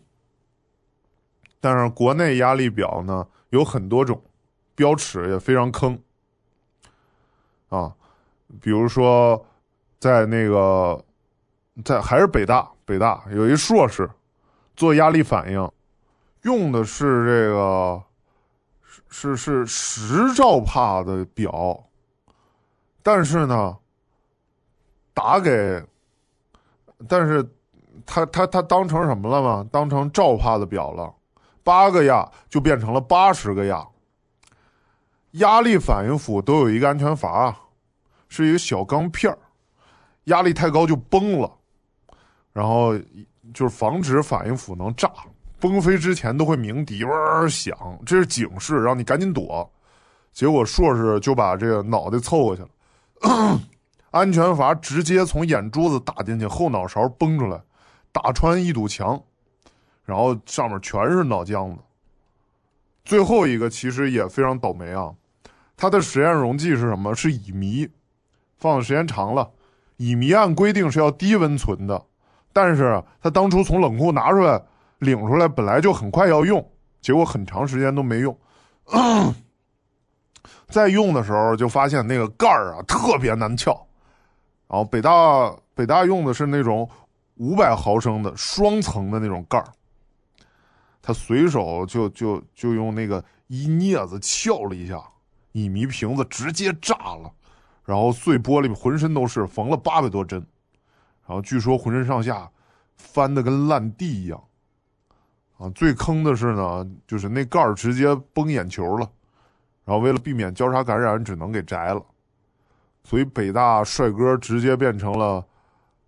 [1.60, 4.18] 但是国内压力表呢有很多种，
[4.74, 6.00] 标尺也非常坑
[7.68, 7.94] 啊。
[8.60, 9.44] 比如说
[9.98, 11.04] 在那个
[11.84, 14.10] 在还是北大，北大有一硕士
[14.74, 15.70] 做压力反应，
[16.42, 18.02] 用的是这个
[19.08, 21.84] 是是是十兆帕的表，
[23.02, 23.76] 但是呢。
[25.18, 25.82] 打给，
[27.08, 27.42] 但是
[28.04, 29.66] 他他他当成什么了吗？
[29.72, 31.10] 当成兆帕的表了，
[31.64, 33.82] 八个压就变成了八十个压。
[35.30, 37.56] 压力反应釜都有一个安全阀，
[38.28, 39.38] 是一个小钢片儿
[40.24, 41.50] 压力太高就崩了，
[42.52, 42.98] 然后
[43.54, 45.10] 就是防止反应釜能炸，
[45.60, 49.70] 崩飞之前都会鸣笛嗡响，这是警示，让你赶紧躲。
[50.32, 52.68] 结果硕士就把这个脑袋凑过去了。
[54.10, 57.60] 安全阀直接从眼珠子打进去，后脑勺崩出来，
[58.12, 59.22] 打穿一堵墙，
[60.04, 61.78] 然后上面全是脑浆子。
[63.04, 65.14] 最后一个其实也非常倒霉啊，
[65.76, 67.14] 它的实验溶剂是什么？
[67.14, 67.88] 是乙醚，
[68.58, 69.50] 放的时间长了，
[69.96, 72.04] 乙醚按规定是要低温存的，
[72.52, 74.62] 但是他当初从冷库拿出来
[74.98, 76.66] 领出来，本来就很快要用，
[77.00, 78.36] 结果很长时间都没用。
[80.68, 83.86] 在用的时候就发现那个盖儿啊特别难撬。
[84.68, 86.88] 然后北大北大用的是那种
[87.36, 89.66] 五百毫升的双层的那种盖儿，
[91.00, 95.00] 他随手就就就用那个一镊子撬了一下，
[95.52, 97.30] 乙醚瓶子直接炸了，
[97.86, 100.44] 然后碎玻璃浑身都是，缝了八百多针，
[101.26, 102.50] 然后据说浑身上下
[102.96, 104.42] 翻的跟烂地一样，
[105.56, 109.08] 啊，最坑的是呢，就是那盖儿直接崩眼球了，
[109.84, 112.04] 然后为了避免交叉感染，只能给摘了。
[113.04, 115.46] 所以北大帅哥直接变成了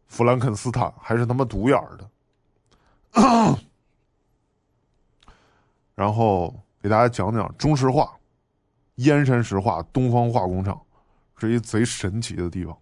[0.09, 2.11] 弗兰肯斯坦，还是他妈独眼的。
[5.95, 6.53] 然后
[6.83, 8.13] 给大家讲讲中石化，
[8.97, 10.81] 燕山石化、东方化工厂
[11.39, 12.77] 是一贼神奇的地方。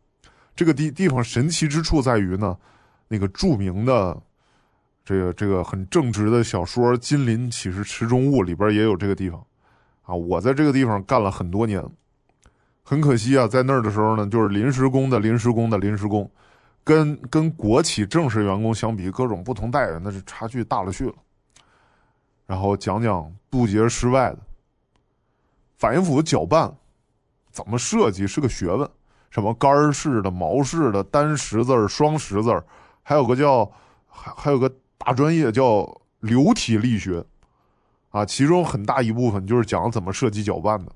[0.55, 2.57] 这个地地方神奇之处在于呢，
[3.09, 4.21] 那个著名的
[5.05, 9.45] 这个这个很正直的小说《金鳞岂是池中物》里边也有这个地方
[10.03, 10.15] 啊。
[10.15, 11.83] 我在这个地方干了很多年。
[12.89, 16.31] 很可惜啊，在那儿的时候呢，就是临时工的临时工的临时工，
[16.85, 21.15] 跟跟国企正式员工相比，各种不同待遇那是差距大了去了。
[22.47, 24.39] 然后讲讲渡劫失败的
[25.77, 26.73] 反应釜搅拌
[27.57, 28.87] 怎么设计是个学问，
[29.31, 32.63] 什么杆式的、毛式的、单十字、双十字，
[33.03, 33.65] 还有个叫
[34.07, 35.91] 还还有个大专业叫
[36.21, 37.25] 流体力学，
[38.11, 40.93] 啊，其中很大一部分就是讲怎么设计搅拌的。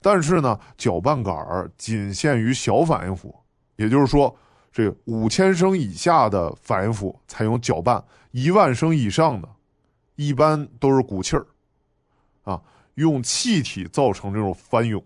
[0.00, 3.34] 但是呢，搅拌杆儿仅限于小反应釜，
[3.76, 4.34] 也就是说，
[4.72, 9.46] 这五千升以下的反应釜采用搅拌，一万升以上的，
[10.14, 11.46] 一般都是鼓气儿，
[12.44, 12.58] 啊，
[12.94, 15.04] 用气体造成这种翻涌。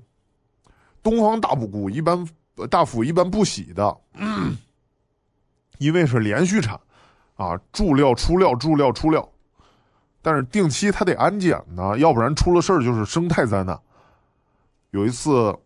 [1.03, 2.29] 东方大补鼓一般
[2.71, 4.57] 大釜一般不洗的，嗯、
[5.79, 6.79] 因为是连续产，
[7.35, 9.29] 啊，注料出料注料出料，
[10.21, 13.81] 但是定期它得安检呢，要不然出了事儿就是生态灾难。
[14.91, 15.59] 有一次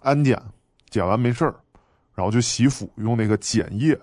[0.00, 0.42] 安检，
[0.88, 1.54] 检完没事儿，
[2.14, 3.96] 然后就洗釜用那个碱液，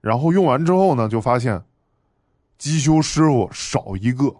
[0.00, 1.62] 然后用完之后呢，就发现
[2.56, 4.34] 机修师傅少一个，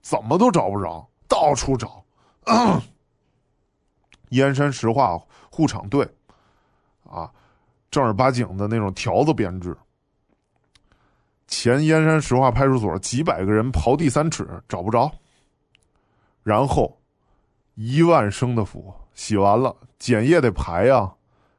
[0.00, 2.04] 怎么都找不着，到处找。
[4.34, 5.18] 燕山石化
[5.50, 6.08] 护厂队，
[7.08, 7.30] 啊，
[7.90, 9.76] 正儿八经的那种条子编制。
[11.46, 15.10] 前燕山石化派出所几百个人刨地三尺找不着，
[16.42, 16.98] 然后
[17.74, 21.12] 一万升的釜洗完了，碱液得排呀，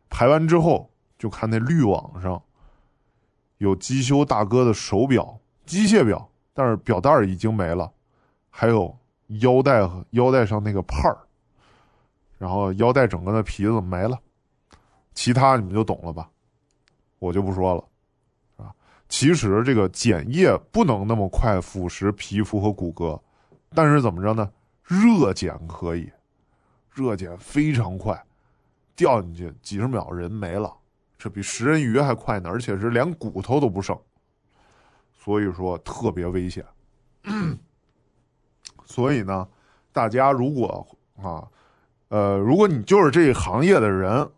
[0.09, 2.41] 排完之后就看那滤网上
[3.59, 7.89] 有机修大哥的手表、机械表，但是表带已经没了，
[8.49, 8.93] 还有
[9.39, 11.17] 腰带和腰带上那个帕儿。
[12.37, 14.19] 然后腰带整个的皮子没了，
[15.13, 16.29] 其他你们就懂了吧？
[17.17, 18.75] 我就不说了，啊，
[19.07, 23.19] 其实这个碱液不能那么快腐蚀皮肤和骨骼，
[23.73, 24.51] 但是怎么着呢？
[24.83, 26.11] 热碱可以，
[26.91, 28.21] 热碱非常快，
[28.95, 30.71] 掉进去几十秒人没了，
[31.17, 33.97] 这比食人鱼还快呢，而且是连骨头都不剩，
[35.13, 36.63] 所以说特别危险。
[38.85, 39.47] 所以呢，
[39.93, 40.85] 大家如果
[41.23, 41.47] 啊。
[42.09, 44.29] 呃，如果你就是这一行业的人，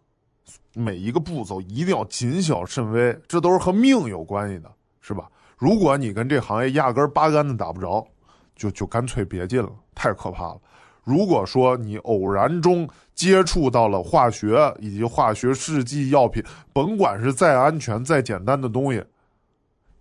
[0.74, 5.30] 每一个步骤一定要谨小慎微，这都是和命有关系的，是吧？
[5.57, 8.07] 如果你跟这行业压根八竿子打不着，
[8.55, 10.61] 就就干脆别进了，太可怕了。
[11.03, 16.43] 如果说你偶然中接触到了化学以及化学试剂药品，
[16.74, 19.03] 甭管是再安全再简单的东西，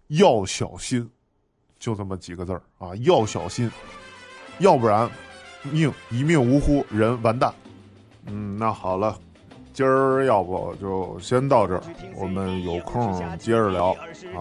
[0.08, 1.08] 要小心，
[1.78, 3.70] 就这么几个字儿啊，要小心，
[4.58, 5.10] 要不然。
[5.72, 7.52] 命一命呜呼，人完蛋。
[8.26, 9.16] 嗯，那好了，
[9.76, 11.82] 今儿要不就先到这儿，
[12.18, 14.40] 我们有空接着聊啊。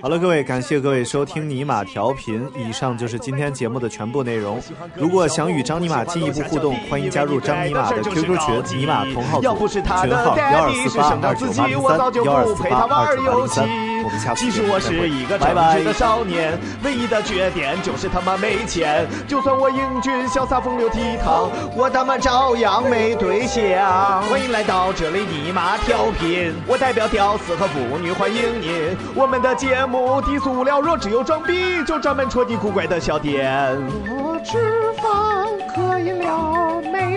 [0.00, 4.58] 好了，各位，感谢各位收听尼玛调频，以上就是今天节目的全部内容。
[4.94, 13.68] 如果想与张尼玛进一步互动，欢迎加入张尼玛的 QQ 群，尼玛同号组，群号幺二四八二九八零三幺二四八二九八零三。
[14.36, 19.06] 其实我是一个正直的少年，唯一的缺点就是他妈没钱。
[19.26, 24.22] 就算我英俊潇洒风流倜傥，我他妈照样没对象。
[24.22, 28.96] 欢迎来到这里尼玛调频，我代表屌丝和腐女欢迎您。
[29.16, 33.52] 我们的节目低俗无聊，若只有装逼，就专门戳你古怪的小点。
[34.06, 35.33] 我吃饭喝饮料，没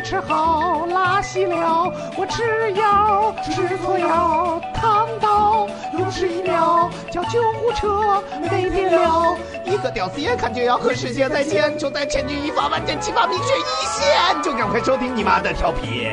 [0.07, 1.91] 吃好拉稀了。
[2.15, 9.35] 我吃药吃错药，烫到用时一秒，叫救护车没电了。
[9.65, 16.07] 一个屌丝眼看就要和世界再见，就在千钧一发万箭齐发，命悬一线，就赶快收听你妈的调频。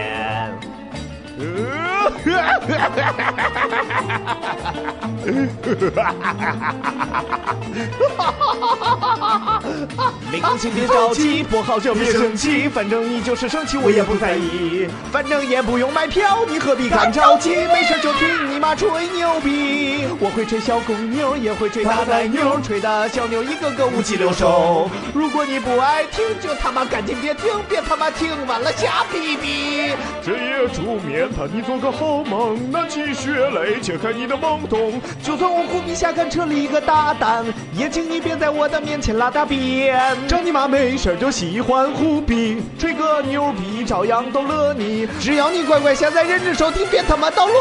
[10.30, 17.54] 没空请别着急，不好就别生气，反正你就是生气我也不在意，反正也不用买票，你何必干着急？
[17.66, 24.90] 没事就听你妈吹牛逼，我会吹小公牛，也会吹大奶牛，吹的小牛一个个五脊六兽。
[25.14, 29.92] 如果你不爱听，就他妈赶紧别听，别他妈听完了瞎逼逼。
[30.22, 35.00] 这夜煮面谈，你做个好梦，拿起血泪切开你的懵懂。
[35.22, 37.44] 就算我虎皮下看扯了一个大蛋，
[37.76, 39.96] 也请你别在我的面前拉大便。
[40.26, 45.08] 张你妈没事就喜欢胡逼，吹个牛逼照样都乐你。
[45.20, 47.56] 只要你乖乖下载认真收听，别他妈捣乱，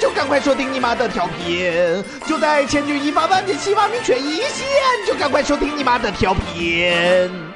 [0.00, 2.04] 就赶快收听你妈的调频。
[2.26, 4.66] 就在千钧一发万箭齐发命悬一线，
[5.06, 7.47] 就赶快收听你妈的调频。